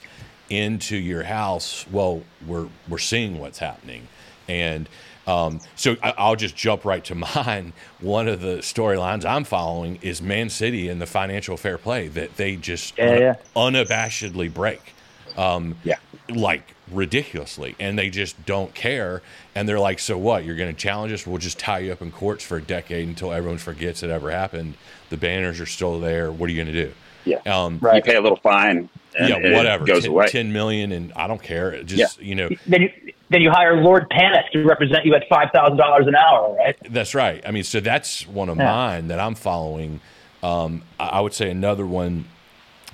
into 0.49 0.95
your 0.95 1.23
house, 1.23 1.85
well, 1.91 2.23
we're 2.45 2.67
we're 2.87 2.97
seeing 2.97 3.39
what's 3.39 3.59
happening, 3.59 4.07
and 4.47 4.87
um, 5.25 5.59
so 5.75 5.97
I, 6.01 6.29
will 6.29 6.37
just 6.37 6.55
jump 6.55 6.85
right 6.85 7.03
to 7.05 7.15
mine. 7.35 7.73
One 7.99 8.27
of 8.27 8.41
the 8.41 8.57
storylines 8.57 9.25
I'm 9.25 9.43
following 9.43 9.99
is 10.01 10.21
Man 10.21 10.49
City 10.49 10.87
and 10.87 11.01
the 11.01 11.05
financial 11.05 11.57
fair 11.57 11.77
play 11.77 12.07
that 12.09 12.37
they 12.37 12.55
just 12.55 12.97
yeah, 12.97 13.09
un- 13.09 13.21
yeah. 13.21 13.35
unabashedly 13.55 14.53
break, 14.53 14.93
um, 15.37 15.75
yeah, 15.83 15.97
like 16.29 16.75
ridiculously, 16.91 17.75
and 17.79 17.97
they 17.97 18.09
just 18.09 18.45
don't 18.45 18.73
care. 18.73 19.21
And 19.55 19.67
they're 19.67 19.79
like, 19.79 19.99
"So 19.99 20.17
what? 20.17 20.45
You're 20.45 20.55
going 20.55 20.73
to 20.73 20.79
challenge 20.79 21.13
us? 21.13 21.25
We'll 21.25 21.37
just 21.37 21.59
tie 21.59 21.79
you 21.79 21.91
up 21.91 22.01
in 22.01 22.11
courts 22.11 22.43
for 22.43 22.57
a 22.57 22.61
decade 22.61 23.07
until 23.07 23.31
everyone 23.31 23.57
forgets 23.57 24.03
it 24.03 24.09
ever 24.09 24.31
happened. 24.31 24.75
The 25.09 25.17
banners 25.17 25.59
are 25.59 25.65
still 25.65 25.99
there. 25.99 26.31
What 26.31 26.49
are 26.49 26.53
you 26.53 26.63
going 26.63 26.73
to 26.73 26.85
do?" 26.85 26.93
Yeah. 27.25 27.39
Um, 27.45 27.79
right. 27.81 27.97
You 27.97 28.01
pay 28.01 28.15
a 28.15 28.21
little 28.21 28.39
fine. 28.41 28.89
yeah, 29.19 29.55
whatever. 29.55 29.85
goes 29.85 30.03
10, 30.03 30.11
away. 30.11 30.27
Ten 30.27 30.53
million, 30.53 30.91
and 30.91 31.11
I 31.13 31.27
don't 31.27 31.41
care. 31.41 31.83
Just 31.83 32.19
yeah. 32.19 32.25
you 32.25 32.35
know. 32.35 32.49
Then 32.65 32.83
you 32.83 32.89
then 33.29 33.41
you 33.41 33.51
hire 33.51 33.81
Lord 33.81 34.09
Pannick 34.09 34.51
to 34.53 34.63
represent 34.63 35.05
you 35.05 35.13
at 35.15 35.23
five 35.29 35.49
thousand 35.53 35.77
dollars 35.77 36.07
an 36.07 36.15
hour, 36.15 36.55
right? 36.55 36.77
That's 36.89 37.13
right. 37.13 37.41
I 37.45 37.51
mean, 37.51 37.63
so 37.63 37.79
that's 37.79 38.27
one 38.27 38.49
of 38.49 38.57
yeah. 38.57 38.71
mine 38.71 39.07
that 39.09 39.19
I'm 39.19 39.35
following. 39.35 39.99
Um, 40.43 40.83
I 40.99 41.19
would 41.19 41.33
say 41.33 41.49
another 41.49 41.85
one 41.85 42.25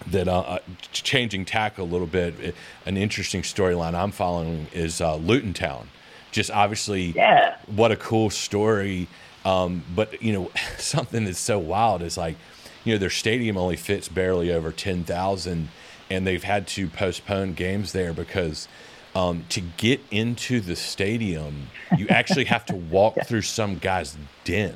that 0.08 0.28
uh, 0.28 0.40
uh 0.40 0.60
changing 0.92 1.46
tack 1.46 1.78
a 1.78 1.84
little 1.84 2.08
bit. 2.08 2.56
An 2.86 2.98
interesting 2.98 3.42
storyline 3.42 3.94
I'm 3.94 4.12
following 4.12 4.68
is 4.74 5.02
uh, 5.02 5.16
Luton 5.16 5.54
Town. 5.54 5.88
Just 6.32 6.52
obviously, 6.52 7.12
yeah. 7.12 7.58
What 7.68 7.92
a 7.92 7.96
cool 7.96 8.30
story. 8.30 9.08
Um, 9.46 9.84
but 9.96 10.22
you 10.22 10.34
know, 10.34 10.52
something 10.78 11.26
that's 11.26 11.40
so 11.40 11.60
wild 11.60 12.02
is 12.02 12.18
like 12.18 12.36
you 12.84 12.94
know 12.94 12.98
their 12.98 13.10
stadium 13.10 13.58
only 13.58 13.76
fits 13.76 14.10
barely 14.10 14.52
over 14.52 14.72
10,000 14.72 15.70
and 16.10 16.28
they've 16.28 16.44
had 16.44 16.68
to 16.68 16.88
postpone 16.88 17.54
games 17.54 17.92
there 17.92 18.14
because 18.14 18.68
um, 19.16 19.46
to 19.50 19.62
get 19.62 20.02
into 20.12 20.60
the 20.60 20.76
stadium 20.76 21.68
you 21.98 22.08
actually 22.08 22.46
have 22.46 22.66
to 22.66 22.76
walk 22.92 23.16
yeah. 23.18 23.24
through 23.24 23.42
some 23.42 23.78
guy's 23.78 24.18
den 24.44 24.76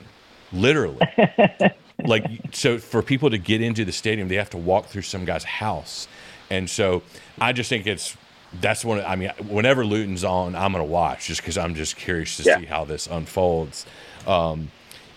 literally 0.51 1.05
like 2.05 2.25
so 2.51 2.77
for 2.77 3.01
people 3.01 3.29
to 3.29 3.37
get 3.37 3.61
into 3.61 3.83
the 3.83 3.91
stadium 3.91 4.27
they 4.27 4.35
have 4.35 4.49
to 4.49 4.57
walk 4.57 4.85
through 4.85 5.01
some 5.01 5.25
guy's 5.25 5.43
house 5.43 6.07
and 6.49 6.69
so 6.69 7.01
i 7.39 7.51
just 7.51 7.69
think 7.69 7.87
it's 7.87 8.15
that's 8.61 8.85
one 8.85 9.01
i 9.01 9.15
mean 9.15 9.31
whenever 9.47 9.83
luton's 9.83 10.23
on 10.23 10.55
i'm 10.55 10.71
going 10.71 10.83
to 10.83 10.89
watch 10.89 11.27
just 11.27 11.41
because 11.41 11.57
i'm 11.57 11.73
just 11.73 11.95
curious 11.95 12.37
to 12.37 12.43
yeah. 12.43 12.59
see 12.59 12.65
how 12.65 12.85
this 12.85 13.07
unfolds 13.07 13.85
um, 14.27 14.69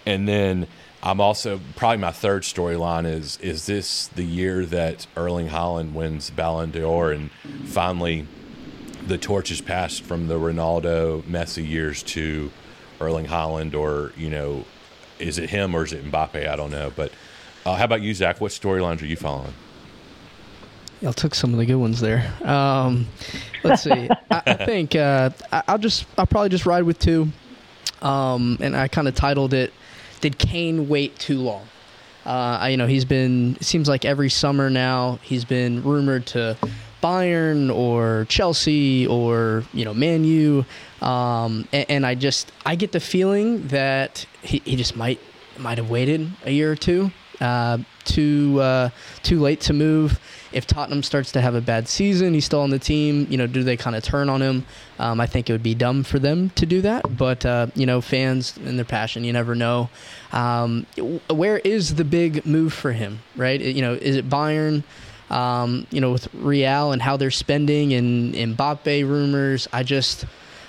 and 0.07 0.29
then 0.29 0.67
I'm 1.03 1.21
also 1.21 1.61
probably 1.77 1.99
my 1.99 2.11
third 2.11 2.43
storyline 2.43 3.07
is 3.07 3.39
is 3.39 3.67
this 3.67 4.09
the 4.09 4.23
year 4.23 4.67
that 4.67 5.07
Erling 5.17 5.49
Haaland 5.49 5.93
wins 5.93 6.31
Ballon 6.31 6.71
d'Or 6.71 7.13
and 7.13 7.31
finally 7.65 8.27
the 9.07 9.17
torch 9.17 9.51
is 9.51 9.61
passed 9.61 10.03
from 10.03 10.29
the 10.29 10.39
Ronaldo 10.39 11.23
Messi 11.23 11.67
years 11.67 12.03
to 12.03 12.51
Erling 13.01 13.27
Haaland 13.27 13.75
or 13.75 14.13
you 14.17 14.29
know, 14.29 14.67
is 15.21 15.39
it 15.39 15.51
him 15.51 15.75
or 15.75 15.85
is 15.85 15.93
it 15.93 16.05
Mbappe? 16.05 16.49
I 16.49 16.57
don't 16.57 16.71
know. 16.71 16.93
But 16.95 17.13
uh, 17.65 17.77
how 17.77 17.85
about 17.85 18.03
you, 18.03 18.15
Zach? 18.15 18.41
What 18.41 18.53
storylines 18.53 19.03
are 19.03 19.07
you 19.07 19.17
following? 19.17 19.55
Y'all 21.01 21.13
took 21.13 21.35
some 21.35 21.53
of 21.53 21.59
the 21.59 21.65
good 21.65 21.77
ones 21.77 22.01
there. 22.01 22.31
Um, 22.45 23.07
let's 23.65 23.83
see. 23.83 24.09
I, 24.31 24.43
I, 24.47 24.55
think 24.67 24.95
uh, 24.95 25.31
I, 25.51 25.73
will 25.73 25.79
just 25.79 26.07
I'll 26.19 26.27
probably 26.27 26.51
just 26.51 26.67
ride 26.67 26.83
with 26.83 26.99
two. 26.99 27.29
Um, 28.03 28.59
and 28.61 28.77
I 28.77 28.89
kind 28.89 29.09
of 29.09 29.15
titled 29.15 29.55
it 29.55 29.73
"Did 30.21 30.39
Kane 30.39 30.89
wait 30.89 31.19
too 31.19 31.39
long?" 31.39 31.67
Uh, 32.27 32.67
you 32.71 32.77
know, 32.77 32.87
he's 32.87 33.05
been. 33.05 33.57
It 33.57 33.65
seems 33.65 33.89
like 33.89 34.05
every 34.05 34.29
summer 34.29 34.69
now 34.69 35.19
he's 35.23 35.45
been 35.45 35.83
rumored 35.83 36.27
to 36.27 36.57
Bayern 37.03 37.75
or 37.75 38.27
Chelsea 38.29 39.07
or 39.07 39.65
you 39.73 39.85
know 39.85 39.95
Man 39.95 40.25
U, 40.25 40.65
um, 41.03 41.67
and, 41.73 41.87
and, 41.89 42.07
I 42.07 42.15
just 42.15 42.53
I 42.67 42.75
get 42.75 42.93
the 42.93 43.01
feeling 43.01 43.69
that 43.69 44.27
he, 44.43 44.61
he 44.65 44.77
just 44.77 44.97
might 44.97 45.21
might 45.59 45.79
have 45.79 45.91
waited 45.91 46.31
a 46.45 46.51
year 46.51 46.71
or 46.73 46.77
two, 46.77 47.11
uh, 47.41 47.79
too 48.05 48.61
uh, 48.61 48.91
too 49.23 49.41
late 49.41 49.61
to 49.63 49.73
move 49.73 50.21
if 50.53 50.67
Tottenham 50.67 51.03
starts 51.03 51.33
to 51.33 51.41
have 51.41 51.55
a 51.55 51.61
bad 51.61 51.89
season, 51.89 52.35
he's 52.35 52.45
still 52.45 52.61
on 52.61 52.71
the 52.71 52.79
team. 52.79 53.27
You 53.31 53.39
know, 53.39 53.47
do 53.47 53.63
they 53.63 53.77
kind 53.77 53.95
of 53.95 54.03
turn 54.03 54.29
on 54.29 54.43
him? 54.43 54.67
Um, 54.99 55.21
I 55.21 55.27
think 55.27 55.49
it 55.49 55.53
would 55.53 55.63
be 55.63 55.75
dumb 55.75 56.03
for 56.03 56.19
them 56.19 56.51
to 56.51 56.67
do 56.67 56.81
that. 56.83 57.17
But 57.17 57.47
uh, 57.47 57.69
you 57.75 57.87
know, 57.87 58.01
fans 58.01 58.57
and 58.57 58.79
their 58.79 58.85
passion, 58.85 59.25
you 59.25 59.33
never 59.33 59.55
know. 59.55 59.91
Um, 60.33 60.87
where 61.29 61.59
is 61.59 61.95
the 61.95 62.05
big 62.05 62.45
move 62.47 62.73
for 62.73 62.93
him? 62.93 63.21
Right? 63.37 63.61
You 63.61 63.83
know, 63.83 63.95
is 63.95 64.17
it 64.17 64.29
Bayern? 64.29 64.83
Um, 65.31 65.87
you 65.91 66.01
know, 66.01 66.13
with 66.13 66.29
Real 66.35 66.93
and 66.93 67.01
how 67.01 67.17
they're 67.17 67.31
spending 67.31 67.93
and, 67.93 68.35
Mbappe 68.35 69.09
rumors. 69.09 69.69
I 69.73 69.83
just, 69.83 70.25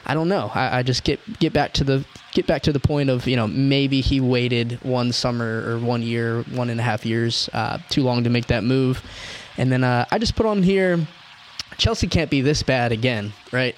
I 0.05 0.13
don't 0.13 0.27
know. 0.27 0.51
I, 0.53 0.79
I 0.79 0.83
just 0.83 1.03
get 1.03 1.19
get 1.39 1.53
back 1.53 1.73
to 1.73 1.83
the 1.83 2.05
get 2.33 2.45
back 2.47 2.61
to 2.63 2.73
the 2.73 2.79
point 2.79 3.09
of 3.09 3.27
you 3.27 3.35
know 3.35 3.47
maybe 3.47 4.01
he 4.01 4.19
waited 4.19 4.79
one 4.83 5.11
summer 5.11 5.63
or 5.67 5.79
one 5.79 6.03
year, 6.03 6.43
one 6.43 6.69
and 6.69 6.79
a 6.79 6.83
half 6.83 7.05
years 7.05 7.49
uh, 7.53 7.79
too 7.89 8.03
long 8.03 8.23
to 8.23 8.29
make 8.29 8.47
that 8.47 8.63
move. 8.63 9.03
And 9.57 9.71
then 9.71 9.83
uh, 9.83 10.05
I 10.11 10.17
just 10.19 10.35
put 10.35 10.45
on 10.45 10.63
here 10.63 11.05
Chelsea 11.77 12.07
can't 12.07 12.29
be 12.29 12.41
this 12.41 12.63
bad 12.63 12.91
again, 12.91 13.33
right? 13.51 13.75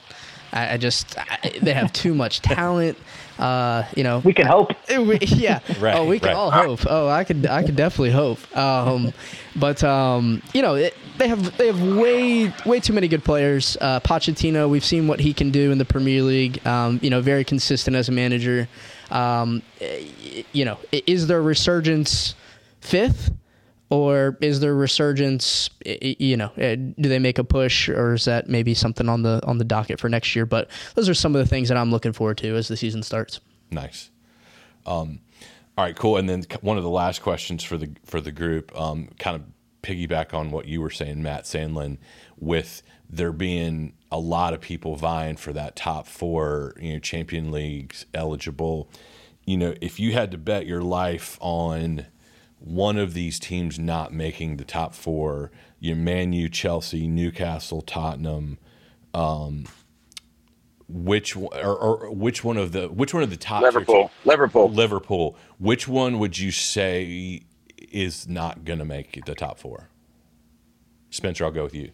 I, 0.54 0.74
I 0.74 0.78
just 0.78 1.18
I, 1.18 1.52
they 1.62 1.74
have 1.74 1.92
too 1.92 2.14
much 2.14 2.42
talent. 2.42 2.98
Uh, 3.40 3.84
you 3.96 4.04
know, 4.04 4.20
we 4.20 4.34
can 4.34 4.46
hope. 4.46 4.72
We, 4.90 5.18
yeah. 5.22 5.60
right, 5.80 5.96
oh, 5.96 6.06
we 6.06 6.20
can 6.20 6.30
right. 6.30 6.36
all 6.36 6.52
hope. 6.52 6.82
Oh, 6.88 7.10
I 7.10 7.24
could 7.24 7.46
I 7.48 7.64
could 7.64 7.76
definitely 7.76 8.12
hope. 8.12 8.40
Um, 8.56 9.12
but 9.56 9.84
um, 9.84 10.42
you 10.54 10.62
know, 10.62 10.76
it, 10.76 10.96
they 11.18 11.28
have 11.28 11.58
they 11.58 11.68
have 11.68 11.82
way 11.82 12.54
way 12.66 12.80
too 12.80 12.94
many 12.94 13.08
good 13.08 13.24
players. 13.24 13.76
Uh, 13.82 14.00
Pochettino, 14.00 14.70
we've 14.70 14.86
seen 14.86 15.08
what 15.08 15.20
he 15.20 15.34
can 15.34 15.50
do 15.50 15.72
in 15.72 15.80
the 15.80 15.86
Premier 15.86 16.22
League. 16.22 16.66
Um, 16.66 17.00
you 17.02 17.10
know, 17.10 17.22
very 17.22 17.44
consistent 17.44 17.96
as 17.96 18.08
a 18.08 18.12
manager. 18.12 18.68
Um, 19.10 19.64
you 20.54 20.66
know, 20.66 20.78
is 20.92 21.28
there 21.28 21.40
a 21.40 21.42
resurgence 21.42 22.36
fifth? 22.82 23.32
Or 23.94 24.38
is 24.42 24.60
there 24.60 24.74
resurgence? 24.76 25.70
You 25.86 26.38
know, 26.38 26.52
eh, 26.58 26.76
do 26.76 27.10
they 27.10 27.20
make 27.20 27.38
a 27.38 27.44
push, 27.44 27.90
or 27.90 28.14
is 28.14 28.26
that 28.26 28.50
maybe 28.50 28.74
something 28.74 29.08
on 29.08 29.24
the 29.24 29.42
on 29.46 29.58
the 29.58 29.66
docket 29.66 30.00
for 30.00 30.10
next 30.10 30.36
year? 30.36 30.46
But 30.46 30.70
those 30.96 31.08
are 31.10 31.14
some 31.14 31.36
of 31.36 31.40
the 31.40 31.48
things 31.48 31.70
that 31.70 31.78
I'm 31.78 31.92
looking 31.92 32.14
forward 32.14 32.38
to 32.40 32.56
as 32.56 32.68
the 32.68 32.78
season 32.78 33.04
starts. 33.04 33.40
Nice. 33.72 34.10
Um, 34.86 35.20
all 35.78 35.86
right, 35.86 35.96
cool. 35.96 36.18
And 36.18 36.30
then 36.30 36.44
one 36.62 36.78
of 36.78 36.84
the 36.84 36.90
last 36.90 37.22
questions 37.22 37.64
for 37.64 37.78
the 37.78 37.92
for 38.06 38.22
the 38.22 38.32
group, 38.32 38.78
um, 38.80 39.10
kind 39.20 39.36
of 39.36 39.44
piggyback 39.82 40.34
on 40.34 40.52
what 40.52 40.68
you 40.68 40.82
were 40.82 40.90
saying, 40.90 41.22
Matt 41.22 41.44
Sandlin, 41.44 41.98
with 42.38 42.82
there 43.10 43.32
being 43.32 43.94
a 44.12 44.20
lot 44.20 44.54
of 44.54 44.62
people 44.62 44.96
vying 44.96 45.36
for 45.36 45.54
that 45.54 45.76
top 45.76 46.08
four, 46.08 46.74
you 46.80 46.94
know, 46.94 47.00
champion 47.00 47.52
leagues 47.52 48.06
eligible. 48.14 48.90
You 49.46 49.58
know, 49.58 49.76
if 49.82 50.00
you 50.00 50.14
had 50.14 50.32
to 50.32 50.38
bet 50.38 50.66
your 50.66 50.82
life 50.82 51.38
on 51.42 52.06
one 52.64 52.98
of 52.98 53.14
these 53.14 53.40
teams 53.40 53.78
not 53.78 54.14
making 54.14 54.56
the 54.56 54.64
top 54.64 54.96
four, 54.96 55.52
you 55.80 55.94
know, 55.94 56.02
Man 56.02 56.32
U, 56.32 56.48
Chelsea, 56.48 57.08
Newcastle, 57.08 57.82
Tottenham, 57.82 58.58
um, 59.14 59.66
which 60.88 61.36
or, 61.36 61.52
or, 61.52 62.12
which 62.12 62.44
one 62.44 62.56
of 62.56 62.72
the 62.72 62.88
which 62.88 63.14
one 63.14 63.22
of 63.22 63.30
the 63.30 63.38
top 63.38 63.64
Liverpool, 63.64 64.10
Liverpool, 64.24 64.70
Liverpool, 64.70 65.36
which 65.60 65.90
one 65.90 66.20
would 66.20 66.38
you 66.38 66.52
say 66.52 67.44
is 67.92 68.30
not 68.30 68.64
going 68.64 68.80
to 68.80 68.86
make 68.86 69.26
the 69.26 69.36
top 69.36 69.60
four? 69.60 69.90
Spencer, 71.10 71.44
I'll 71.44 71.52
go 71.52 71.64
with 71.64 71.76
you. 71.76 71.92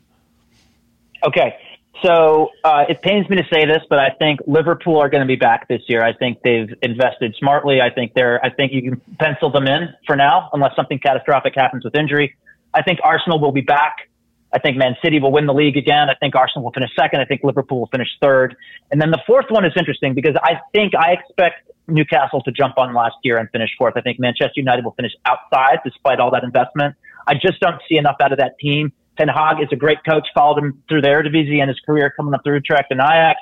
Okay, 1.26 1.58
so 2.04 2.50
uh, 2.64 2.86
it 2.88 3.02
pains 3.02 3.30
me 3.30 3.38
to 3.38 3.44
say 3.52 3.66
this, 3.66 3.84
but 3.90 4.00
I 4.00 4.10
think 4.18 4.40
Liverpool 4.48 4.98
are 5.00 5.10
going 5.10 5.22
to 5.22 5.28
be 5.28 5.36
back 5.36 5.68
this 5.68 5.82
year. 5.88 6.04
I 6.04 6.14
think 6.14 6.40
they've 6.44 6.70
invested 6.82 7.36
smartly. 7.40 7.82
I 7.82 7.90
think 7.90 8.14
they're. 8.14 8.44
I 8.44 8.50
think 8.50 8.74
you 8.74 8.82
can 8.82 9.02
pencil 9.20 9.52
them 9.52 9.68
in 9.68 9.90
for 10.06 10.16
now, 10.16 10.50
unless 10.54 10.76
something 10.76 11.00
catastrophic 11.00 11.54
happens 11.56 11.84
with 11.84 11.96
injury. 11.96 12.36
I 12.74 12.84
think 12.84 13.00
Arsenal 13.04 13.40
will 13.40 13.52
be 13.52 13.62
back. 13.62 14.10
I 14.54 14.60
think 14.60 14.78
Man 14.78 14.96
City 15.04 15.20
will 15.20 15.32
win 15.32 15.46
the 15.46 15.54
league 15.54 15.78
again. 15.78 16.10
I 16.10 16.16
think 16.16 16.36
Arsenal 16.36 16.66
will 16.66 16.72
finish 16.72 16.90
second. 17.00 17.22
I 17.22 17.26
think 17.26 17.42
Liverpool 17.44 17.82
will 17.82 17.88
finish 17.88 18.10
third. 18.22 18.56
And 18.92 19.02
then 19.02 19.12
the 19.12 19.22
fourth 19.28 19.46
one 19.50 19.64
is 19.66 19.74
interesting 19.78 20.16
because 20.16 20.36
I 20.42 20.60
think 20.74 20.94
I 20.96 21.12
expect 21.12 21.70
Newcastle 21.88 22.42
to 22.42 22.52
jump 22.52 22.78
on 22.78 22.94
last 22.94 23.16
year 23.24 23.38
and 23.38 23.50
finish 23.52 23.70
fourth. 23.78 23.94
I 23.96 24.02
think 24.02 24.20
Manchester 24.20 24.54
United 24.56 24.86
will 24.86 24.94
finish 24.94 25.12
outside 25.26 25.80
despite 25.84 26.20
all 26.20 26.32
that 26.32 26.44
investment. 26.44 26.96
I 27.28 27.36
just 27.36 27.60
don't 27.60 27.80
see 27.88 27.98
enough 27.98 28.16
out 28.22 28.32
of 28.32 28.40
that 28.40 28.58
team 28.60 28.92
Ten 29.20 29.28
Hag 29.28 29.62
is 29.62 29.68
a 29.72 29.76
great 29.76 29.98
coach, 30.08 30.28
followed 30.34 30.58
him 30.58 30.82
through 30.88 31.02
the 31.02 31.10
Eredivisie 31.10 31.60
and 31.60 31.68
his 31.68 31.80
career 31.86 32.12
coming 32.16 32.34
up 32.34 32.42
through 32.44 32.56
Utrecht 32.56 32.90
and 32.90 33.02
Ajax. 33.02 33.40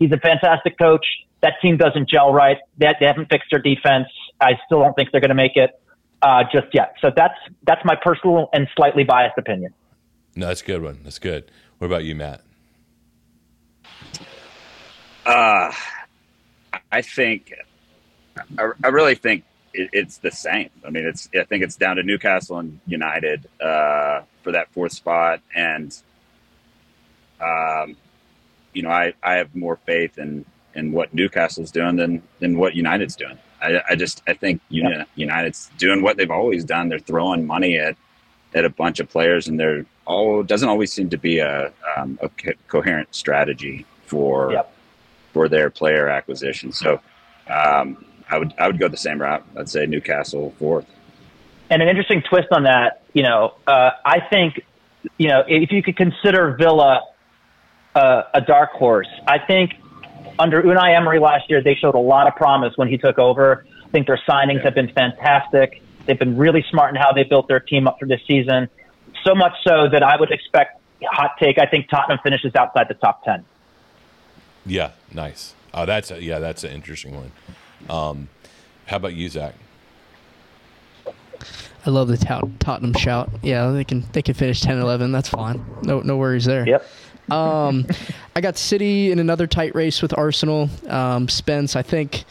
He's 0.00 0.10
a 0.10 0.18
fantastic 0.18 0.76
coach. 0.76 1.06
That 1.40 1.54
team 1.62 1.76
doesn't 1.76 2.08
gel 2.08 2.32
right. 2.32 2.58
They, 2.78 2.92
they 2.98 3.06
haven't 3.06 3.28
fixed 3.30 3.48
their 3.50 3.60
defense. 3.60 4.08
I 4.40 4.58
still 4.66 4.80
don't 4.80 4.94
think 4.94 5.12
they're 5.12 5.20
going 5.20 5.28
to 5.28 5.34
make 5.34 5.56
it 5.56 5.70
uh, 6.20 6.44
just 6.52 6.66
yet. 6.72 6.96
So 7.00 7.10
that's 7.14 7.38
that's 7.62 7.84
my 7.84 7.94
personal 8.02 8.48
and 8.52 8.66
slightly 8.76 9.04
biased 9.04 9.38
opinion. 9.38 9.72
No, 10.34 10.48
that's 10.48 10.62
a 10.62 10.64
good 10.64 10.82
one. 10.82 10.98
That's 11.04 11.18
good. 11.18 11.50
What 11.78 11.86
about 11.86 12.04
you, 12.04 12.14
Matt? 12.14 12.42
Uh, 15.24 15.72
I 16.90 17.02
think, 17.02 17.52
I, 18.58 18.70
I 18.82 18.88
really 18.88 19.14
think 19.14 19.44
it, 19.72 19.90
it's 19.92 20.18
the 20.18 20.30
same. 20.30 20.70
I 20.86 20.90
mean, 20.90 21.06
it's 21.06 21.28
I 21.34 21.44
think 21.44 21.62
it's 21.62 21.76
down 21.76 21.96
to 21.96 22.02
Newcastle 22.02 22.58
and 22.58 22.80
United 22.86 23.48
uh, 23.60 24.22
for 24.42 24.52
that 24.52 24.72
fourth 24.72 24.92
spot, 24.92 25.40
and 25.54 25.96
um, 27.40 27.96
you 28.72 28.82
know, 28.82 28.90
I, 28.90 29.14
I 29.22 29.34
have 29.34 29.54
more 29.54 29.76
faith 29.86 30.18
in 30.18 30.44
in 30.74 30.92
what 30.92 31.12
Newcastle's 31.14 31.70
doing 31.70 31.96
than 31.96 32.22
than 32.38 32.58
what 32.58 32.74
United's 32.74 33.16
doing. 33.16 33.38
I, 33.60 33.80
I 33.90 33.94
just 33.94 34.22
I 34.26 34.34
think. 34.34 34.60
United's 34.68 35.70
doing 35.78 36.02
what 36.02 36.16
they've 36.16 36.30
always 36.30 36.64
done. 36.64 36.88
They're 36.88 36.98
throwing 36.98 37.46
money 37.46 37.78
at 37.78 37.96
at 38.54 38.64
a 38.64 38.70
bunch 38.70 39.00
of 39.00 39.08
players, 39.08 39.48
and 39.48 39.58
they're 39.58 39.86
all 40.06 40.42
doesn't 40.42 40.68
always 40.68 40.92
seem 40.92 41.10
to 41.10 41.18
be 41.18 41.38
a 41.38 41.72
um, 41.96 42.18
a 42.22 42.28
co- 42.28 42.52
coherent 42.68 43.14
strategy 43.14 43.86
for 44.06 44.52
yep. 44.52 44.72
for 45.32 45.48
their 45.48 45.70
player 45.70 46.08
acquisition. 46.08 46.72
So. 46.72 47.00
Um, 47.48 48.04
I 48.30 48.38
would 48.38 48.54
I 48.58 48.66
would 48.66 48.78
go 48.78 48.88
the 48.88 48.96
same 48.96 49.20
route. 49.20 49.44
I'd 49.56 49.68
say 49.68 49.86
Newcastle 49.86 50.54
fourth. 50.58 50.86
And 51.68 51.82
an 51.82 51.88
interesting 51.88 52.22
twist 52.22 52.48
on 52.52 52.64
that, 52.64 53.02
you 53.12 53.22
know, 53.22 53.54
uh, 53.66 53.90
I 54.04 54.20
think, 54.28 54.60
you 55.18 55.28
know, 55.28 55.44
if 55.46 55.70
you 55.70 55.82
could 55.82 55.96
consider 55.96 56.56
Villa 56.56 57.02
uh, 57.94 58.22
a 58.34 58.40
dark 58.40 58.70
horse, 58.72 59.08
I 59.26 59.38
think 59.38 59.74
under 60.38 60.62
Unai 60.62 60.96
Emery 60.96 61.20
last 61.20 61.48
year 61.48 61.62
they 61.62 61.74
showed 61.74 61.94
a 61.94 61.98
lot 61.98 62.26
of 62.26 62.34
promise 62.34 62.72
when 62.76 62.88
he 62.88 62.98
took 62.98 63.18
over. 63.18 63.64
I 63.84 63.88
think 63.90 64.06
their 64.06 64.20
signings 64.28 64.56
yeah. 64.56 64.64
have 64.64 64.74
been 64.74 64.92
fantastic. 64.92 65.82
They've 66.06 66.18
been 66.18 66.36
really 66.36 66.64
smart 66.70 66.94
in 66.94 67.00
how 67.00 67.12
they 67.12 67.24
built 67.24 67.46
their 67.46 67.60
team 67.60 67.86
up 67.86 67.98
for 68.00 68.06
this 68.06 68.20
season. 68.26 68.68
So 69.24 69.34
much 69.34 69.52
so 69.62 69.88
that 69.88 70.02
I 70.02 70.18
would 70.18 70.30
expect 70.32 70.80
hot 71.04 71.32
take. 71.38 71.58
I 71.58 71.66
think 71.66 71.88
Tottenham 71.88 72.18
finishes 72.22 72.54
outside 72.54 72.86
the 72.88 72.94
top 72.94 73.22
ten. 73.22 73.44
Yeah, 74.66 74.92
nice. 75.12 75.54
Oh, 75.72 75.86
that's 75.86 76.10
a, 76.10 76.22
yeah, 76.22 76.38
that's 76.38 76.64
an 76.64 76.72
interesting 76.72 77.14
one. 77.14 77.32
Um, 77.88 78.28
how 78.86 78.96
about 78.96 79.14
you, 79.14 79.28
Zach? 79.28 79.54
I 81.86 81.90
love 81.90 82.08
the 82.08 82.18
Tottenham 82.58 82.92
shout. 82.94 83.30
Yeah, 83.42 83.70
they 83.70 83.84
can 83.84 84.04
they 84.12 84.22
can 84.22 84.34
finish 84.34 84.62
10-11. 84.62 85.12
That's 85.12 85.28
fine. 85.28 85.64
No 85.82 86.00
no 86.00 86.16
worries 86.16 86.44
there. 86.44 86.66
Yep. 86.66 86.86
um, 87.30 87.86
I 88.36 88.40
got 88.40 88.58
City 88.58 89.10
in 89.10 89.18
another 89.18 89.46
tight 89.46 89.74
race 89.74 90.02
with 90.02 90.16
Arsenal. 90.16 90.68
Um, 90.88 91.28
Spence, 91.28 91.76
I 91.76 91.82
think 91.82 92.24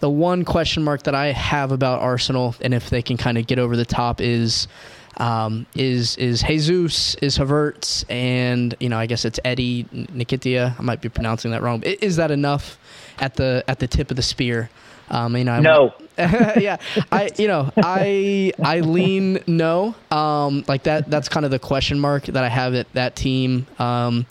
the 0.00 0.10
one 0.10 0.44
question 0.44 0.82
mark 0.82 1.04
that 1.04 1.14
I 1.14 1.28
have 1.32 1.72
about 1.72 2.00
Arsenal 2.00 2.54
and 2.60 2.74
if 2.74 2.90
they 2.90 3.02
can 3.02 3.16
kind 3.16 3.38
of 3.38 3.46
get 3.46 3.58
over 3.58 3.76
the 3.76 3.84
top 3.86 4.20
is 4.20 4.68
um, 5.16 5.66
is 5.74 6.16
is 6.16 6.42
Jesus, 6.42 7.14
is 7.16 7.38
Havertz, 7.38 8.04
and 8.10 8.74
you 8.80 8.88
know 8.88 8.98
I 8.98 9.06
guess 9.06 9.24
it's 9.24 9.40
Eddie 9.44 9.84
Nketiah. 9.84 10.78
I 10.78 10.82
might 10.82 11.00
be 11.00 11.08
pronouncing 11.08 11.50
that 11.52 11.62
wrong. 11.62 11.82
Is 11.82 12.16
that 12.16 12.30
enough 12.30 12.78
at 13.18 13.34
the 13.34 13.64
at 13.68 13.78
the 13.78 13.86
tip 13.86 14.10
of 14.10 14.16
the 14.16 14.22
spear? 14.22 14.70
Um, 15.10 15.36
you 15.36 15.44
know, 15.44 15.60
no. 15.60 15.94
yeah, 16.18 16.76
I 17.10 17.30
you 17.36 17.48
know 17.48 17.72
I 17.76 18.52
I 18.62 18.80
lean 18.80 19.42
no. 19.46 19.94
Um, 20.10 20.64
like 20.68 20.84
that 20.84 21.10
that's 21.10 21.28
kind 21.28 21.44
of 21.44 21.50
the 21.50 21.58
question 21.58 21.98
mark 21.98 22.24
that 22.26 22.44
I 22.44 22.48
have 22.48 22.74
at 22.74 22.92
that 22.92 23.16
team. 23.16 23.66
Um, 23.78 24.26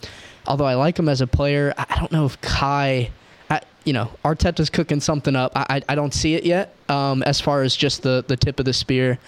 although 0.46 0.64
I 0.64 0.74
like 0.74 0.98
him 0.98 1.08
as 1.08 1.20
a 1.20 1.26
player, 1.26 1.74
I 1.76 1.96
don't 1.98 2.12
know 2.12 2.26
if 2.26 2.40
Kai. 2.40 3.10
I, 3.50 3.60
you 3.84 3.92
know, 3.92 4.10
Arteta's 4.24 4.70
cooking 4.70 5.00
something 5.00 5.34
up. 5.34 5.52
I, 5.56 5.66
I, 5.68 5.82
I 5.90 5.94
don't 5.96 6.14
see 6.14 6.34
it 6.34 6.44
yet 6.44 6.74
um, 6.88 7.22
as 7.24 7.40
far 7.40 7.62
as 7.62 7.74
just 7.74 8.02
the, 8.02 8.24
the 8.28 8.36
tip 8.36 8.60
of 8.60 8.64
the 8.64 8.72
spear. 8.72 9.18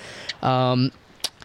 Um, 0.43 0.93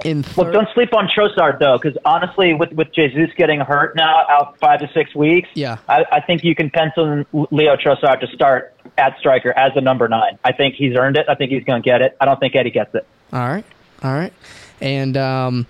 in 0.05 0.17
Look, 0.17 0.33
third, 0.35 0.53
don't 0.53 0.67
sleep 0.73 0.93
on 0.93 1.07
Trossard 1.07 1.59
though, 1.59 1.77
because 1.81 1.97
honestly, 2.05 2.53
with 2.53 2.71
with 2.73 2.93
Jesus 2.93 3.29
getting 3.35 3.59
hurt 3.59 3.95
now, 3.95 4.25
out 4.29 4.57
five 4.59 4.79
to 4.79 4.89
six 4.93 5.13
weeks, 5.15 5.49
Yeah. 5.53 5.77
I, 5.87 6.05
I 6.11 6.21
think 6.21 6.43
you 6.43 6.55
can 6.55 6.69
pencil 6.69 7.05
in 7.05 7.25
Leo 7.51 7.75
Trossard 7.75 8.19
to 8.21 8.27
start 8.27 8.75
at 8.97 9.17
striker 9.19 9.51
as 9.57 9.71
a 9.75 9.81
number 9.81 10.07
nine. 10.07 10.37
I 10.43 10.51
think 10.51 10.75
he's 10.75 10.95
earned 10.95 11.17
it. 11.17 11.25
I 11.29 11.35
think 11.35 11.51
he's 11.51 11.63
going 11.63 11.81
to 11.81 11.85
get 11.89 12.01
it. 12.01 12.15
I 12.19 12.25
don't 12.25 12.39
think 12.39 12.55
Eddie 12.55 12.71
gets 12.71 12.93
it. 12.95 13.05
All 13.33 13.39
right, 13.47 13.65
all 14.03 14.13
right, 14.13 14.33
and 14.81 15.17
um, 15.17 15.67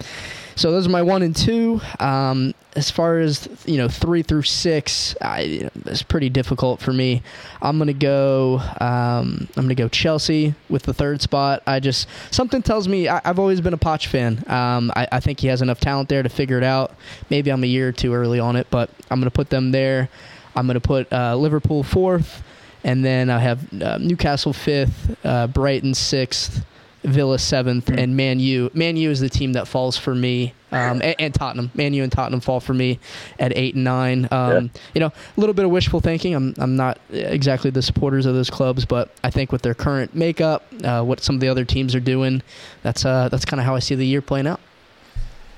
so 0.58 0.72
those 0.72 0.88
are 0.88 0.90
my 0.90 1.04
one 1.04 1.22
and 1.22 1.36
two. 1.36 1.80
Um, 2.00 2.56
as 2.76 2.90
far 2.90 3.20
as 3.20 3.48
you 3.66 3.78
know, 3.78 3.88
three 3.88 4.24
through 4.24 4.42
six, 4.42 5.16
I, 5.22 5.70
it's 5.86 6.02
pretty 6.02 6.30
difficult 6.30 6.80
for 6.82 6.92
me. 6.92 7.22
I'm 7.62 7.78
gonna 7.78 7.94
go. 7.94 8.60
Um, 8.82 9.48
I'm 9.56 9.64
gonna 9.64 9.76
go 9.76 9.88
Chelsea 9.88 10.56
with 10.68 10.84
the 10.84 10.94
third 10.94 11.22
spot. 11.22 11.62
I 11.68 11.80
just 11.80 12.08
something 12.32 12.64
tells 12.64 12.88
me 12.88 13.08
I, 13.08 13.22
I've 13.24 13.38
always 13.38 13.62
been 13.62 13.74
a 13.74 13.78
Poch 13.78 14.08
fan. 14.08 14.44
Um, 14.48 14.92
I, 14.96 15.08
I 15.12 15.20
think 15.20 15.40
he 15.40 15.48
has 15.48 15.62
enough 15.62 15.80
talent 15.80 16.10
there 16.10 16.24
to 16.24 16.30
figure 16.30 16.58
it 16.58 16.64
out. 16.64 16.96
Maybe 17.30 17.52
I'm 17.52 17.64
a 17.64 17.68
year 17.68 17.90
or 17.90 17.92
two 17.92 18.14
early 18.14 18.40
on 18.40 18.56
it, 18.56 18.68
but 18.72 18.90
I'm 19.12 19.20
gonna 19.20 19.32
put 19.32 19.52
them 19.52 19.72
there. 19.72 20.10
I'm 20.56 20.66
gonna 20.66 20.80
put 20.80 21.12
uh, 21.14 21.36
Liverpool 21.36 21.84
fourth, 21.84 22.44
and 22.84 23.06
then 23.06 23.30
I 23.30 23.38
have 23.40 23.82
uh, 23.82 24.00
Newcastle 24.00 24.54
fifth, 24.54 25.16
uh, 25.24 25.46
Brighton 25.46 25.94
sixth. 25.94 26.66
Villa 27.04 27.40
seventh, 27.40 27.90
and 27.90 28.18
Man 28.18 28.40
U. 28.40 28.70
Man 28.74 28.98
U 28.98 29.10
is 29.10 29.20
the 29.20 29.30
team 29.30 29.54
that 29.54 29.68
falls 29.68 29.98
for 29.98 30.14
me, 30.16 30.54
um, 30.72 31.02
and, 31.02 31.16
and 31.20 31.34
Tottenham. 31.34 31.72
Man 31.74 31.94
U 31.94 32.04
and 32.04 32.12
Tottenham 32.12 32.42
fall 32.42 32.60
for 32.60 32.74
me 32.74 33.00
at 33.40 33.56
eight 33.56 33.76
and 33.76 33.84
nine. 33.84 34.28
Um, 34.32 34.72
You 34.94 35.00
know, 35.00 35.08
a 35.08 35.40
little 35.40 35.54
bit 35.54 35.64
of 35.66 35.72
wishful 35.72 36.00
thinking. 36.00 36.34
I'm 36.36 36.54
I'm 36.58 36.76
not 36.76 37.00
exactly 37.12 37.70
the 37.70 37.82
supporters 37.82 38.26
of 38.26 38.34
those 38.34 38.50
clubs, 38.50 38.84
but 38.84 39.12
I 39.24 39.30
think 39.30 39.52
with 39.52 39.62
their 39.62 39.74
current 39.74 40.16
makeup, 40.16 40.64
uh, 40.84 41.04
what 41.04 41.22
some 41.22 41.36
of 41.36 41.42
the 41.42 41.48
other 41.48 41.66
teams 41.66 41.96
are 41.96 42.00
doing, 42.00 42.42
that's 42.84 43.06
uh, 43.06 43.30
that's 43.30 43.46
kind 43.46 43.60
of 43.60 43.66
how 43.66 43.76
I 43.76 43.80
see 43.80 43.96
the 43.96 44.06
year 44.06 44.22
playing 44.22 44.48
out. 44.48 44.60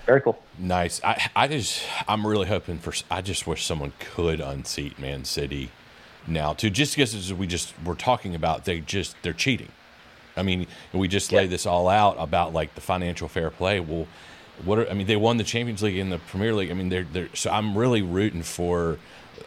Very 0.05 0.21
cool. 0.21 0.41
Nice. 0.57 1.01
I 1.03 1.29
I 1.35 1.47
just 1.47 1.83
I'm 2.07 2.25
really 2.27 2.47
hoping 2.47 2.79
for. 2.79 2.93
I 3.09 3.21
just 3.21 3.47
wish 3.47 3.65
someone 3.65 3.93
could 3.99 4.41
unseat 4.41 4.99
Man 4.99 5.23
City 5.23 5.71
now 6.27 6.53
too. 6.53 6.69
Just 6.69 6.95
because 6.95 7.15
as 7.15 7.33
we 7.33 7.47
just 7.47 7.73
were 7.83 7.95
talking 7.95 8.35
about, 8.35 8.65
they 8.65 8.81
just 8.81 9.15
they're 9.21 9.33
cheating. 9.33 9.69
I 10.39 10.43
mean, 10.43 10.65
we 10.93 11.07
just 11.07 11.31
lay 11.31 11.43
Yeah. 11.43 11.49
this 11.49 11.65
all 11.65 11.87
out 11.87 12.15
about 12.17 12.53
like 12.53 12.73
the 12.75 12.81
financial 12.81 13.27
fair 13.27 13.49
play. 13.51 13.79
Well, 13.79 14.07
what 14.65 14.79
are, 14.79 14.89
I 14.89 14.93
mean, 14.93 15.07
they 15.07 15.15
won 15.15 15.37
the 15.37 15.43
Champions 15.43 15.81
League 15.83 15.97
and 15.97 16.11
the 16.11 16.19
Premier 16.19 16.53
League. 16.55 16.71
I 16.71 16.73
mean, 16.73 16.89
they're 16.89 17.05
they're 17.11 17.29
so 17.33 17.51
I'm 17.51 17.77
really 17.77 18.01
rooting 18.01 18.43
for 18.43 18.97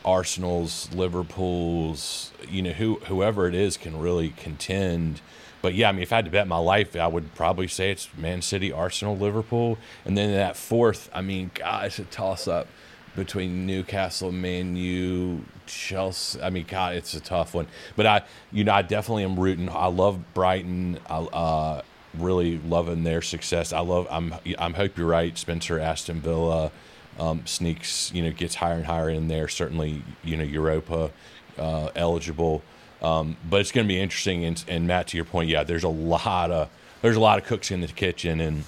Arsenal's, 0.04 0.88
Liverpool's, 0.94 2.32
you 2.48 2.62
know, 2.62 2.70
who 2.72 2.96
whoever 3.06 3.46
it 3.48 3.54
is 3.54 3.76
can 3.76 3.98
really 3.98 4.30
contend. 4.30 5.20
But 5.60 5.74
yeah, 5.74 5.88
I 5.88 5.92
mean, 5.92 6.02
if 6.02 6.12
I 6.12 6.16
had 6.16 6.24
to 6.24 6.30
bet 6.30 6.48
my 6.48 6.58
life, 6.58 6.96
I 6.96 7.06
would 7.06 7.34
probably 7.34 7.68
say 7.68 7.90
it's 7.92 8.08
Man 8.16 8.42
City, 8.42 8.72
Arsenal, 8.72 9.16
Liverpool, 9.16 9.78
and 10.04 10.18
then 10.18 10.32
that 10.32 10.56
fourth. 10.56 11.08
I 11.14 11.20
mean, 11.22 11.50
God, 11.54 11.86
it's 11.86 11.98
a 12.00 12.04
toss 12.04 12.48
up 12.48 12.66
between 13.14 13.66
Newcastle, 13.66 14.32
Man 14.32 14.76
U, 14.76 15.44
Chelsea. 15.66 16.40
I 16.40 16.50
mean, 16.50 16.64
God, 16.66 16.96
it's 16.96 17.14
a 17.14 17.20
tough 17.20 17.54
one. 17.54 17.66
But 17.96 18.06
I, 18.06 18.22
you 18.50 18.64
know, 18.64 18.72
I 18.72 18.82
definitely 18.82 19.24
am 19.24 19.38
rooting. 19.38 19.68
I 19.68 19.86
love 19.86 20.34
Brighton. 20.34 20.98
I 21.08 21.18
uh, 21.18 21.82
really 22.16 22.58
loving 22.58 23.04
their 23.04 23.22
success. 23.22 23.72
I 23.72 23.80
love. 23.80 24.06
I'm. 24.10 24.34
I'm 24.58 24.74
hope 24.74 24.96
you're 24.96 25.06
right. 25.06 25.36
Spencer, 25.36 25.78
Aston 25.78 26.20
Villa, 26.20 26.70
um, 27.18 27.46
sneaks. 27.46 28.12
You 28.12 28.22
know, 28.22 28.32
gets 28.32 28.56
higher 28.56 28.76
and 28.76 28.86
higher 28.86 29.10
in 29.10 29.28
there. 29.28 29.48
Certainly, 29.48 30.02
you 30.24 30.36
know, 30.36 30.44
Europa 30.44 31.10
uh, 31.58 31.90
eligible. 31.94 32.62
Um, 33.02 33.36
but 33.48 33.60
it's 33.60 33.72
going 33.72 33.86
to 33.86 33.92
be 33.92 34.00
interesting. 34.00 34.44
And, 34.44 34.64
and 34.68 34.86
Matt, 34.86 35.08
to 35.08 35.16
your 35.16 35.24
point, 35.24 35.50
yeah, 35.50 35.64
there's 35.64 35.84
a 35.84 35.88
lot 35.88 36.50
of 36.50 36.70
there's 37.02 37.16
a 37.16 37.20
lot 37.20 37.38
of 37.38 37.44
cooks 37.44 37.70
in 37.70 37.80
the 37.80 37.88
kitchen, 37.88 38.40
and 38.40 38.64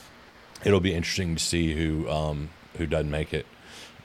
it'll 0.64 0.80
be 0.80 0.92
interesting 0.92 1.36
to 1.36 1.42
see 1.42 1.72
who 1.72 2.10
um, 2.10 2.50
who 2.76 2.86
doesn't 2.86 3.10
make 3.10 3.32
it. 3.32 3.46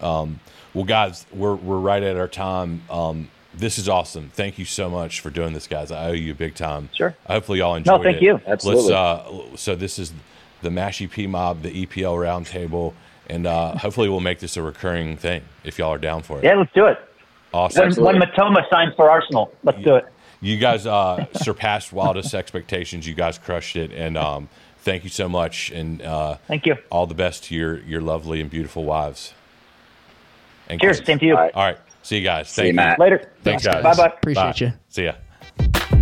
Um, 0.01 0.39
well, 0.73 0.85
guys, 0.85 1.25
we're 1.31 1.55
we're 1.55 1.79
right 1.79 2.03
at 2.03 2.17
our 2.17 2.27
time. 2.27 2.83
Um, 2.89 3.29
this 3.53 3.77
is 3.77 3.89
awesome. 3.89 4.29
Thank 4.33 4.59
you 4.59 4.65
so 4.65 4.89
much 4.89 5.21
for 5.21 5.29
doing 5.29 5.53
this, 5.53 5.67
guys. 5.67 5.91
I 5.91 6.09
owe 6.09 6.13
you 6.13 6.31
a 6.31 6.35
big 6.35 6.55
time. 6.55 6.89
Sure. 6.93 7.15
Hopefully, 7.27 7.59
y'all 7.59 7.75
enjoyed 7.75 7.95
it. 7.95 7.97
No, 7.97 8.03
thank 8.03 8.17
it. 8.17 8.23
you. 8.23 8.41
Absolutely. 8.45 8.93
Let's, 8.93 8.93
uh, 8.93 9.55
so 9.57 9.75
this 9.75 9.99
is 9.99 10.13
the 10.61 10.69
Mashy 10.69 11.09
Pea 11.09 11.27
Mob, 11.27 11.61
the 11.61 11.85
EPL 11.85 12.15
Roundtable, 12.17 12.93
and 13.27 13.47
uh, 13.47 13.77
hopefully 13.77 14.09
we'll 14.09 14.19
make 14.19 14.39
this 14.39 14.57
a 14.57 14.61
recurring 14.61 15.17
thing 15.17 15.43
if 15.63 15.79
y'all 15.79 15.91
are 15.93 15.97
down 15.97 16.21
for 16.21 16.37
it. 16.37 16.43
Yeah, 16.43 16.55
let's 16.55 16.73
do 16.73 16.85
it. 16.85 16.97
Awesome. 17.53 17.89
When, 18.03 18.19
when 18.19 18.29
Mitoma 18.29 18.69
signs 18.69 18.93
for 18.95 19.09
Arsenal, 19.09 19.51
let's 19.63 19.81
do 19.83 19.95
it. 19.95 20.05
You 20.41 20.57
guys 20.57 20.85
uh, 20.85 21.25
surpassed 21.33 21.91
wildest 21.91 22.33
expectations. 22.33 23.07
You 23.07 23.13
guys 23.13 23.37
crushed 23.37 23.75
it, 23.75 23.91
and 23.91 24.17
um, 24.17 24.49
thank 24.79 25.03
you 25.03 25.09
so 25.09 25.27
much. 25.27 25.71
And 25.71 26.01
uh, 26.01 26.37
Thank 26.47 26.65
you. 26.65 26.75
all 26.89 27.07
the 27.07 27.15
best 27.15 27.45
to 27.45 27.55
your 27.55 27.79
your 27.79 28.01
lovely 28.01 28.39
and 28.41 28.49
beautiful 28.49 28.85
wives. 28.85 29.33
And 30.69 30.79
Cheers. 30.79 31.05
Same 31.05 31.19
to 31.19 31.25
you. 31.25 31.35
All 31.35 31.41
right. 31.41 31.55
All 31.55 31.63
right. 31.63 31.77
See 32.03 32.17
you 32.17 32.23
guys. 32.23 32.53
Thank 32.53 32.65
See 32.65 32.67
you, 32.67 32.73
Matt. 32.73 32.99
Later. 32.99 33.31
Thanks, 33.43 33.65
guys. 33.65 33.83
Bye 33.83 33.95
bye. 33.95 34.13
Appreciate 34.15 34.43
bye. 34.43 34.53
you. 34.57 34.73
See 34.89 35.05
ya. 35.05 35.95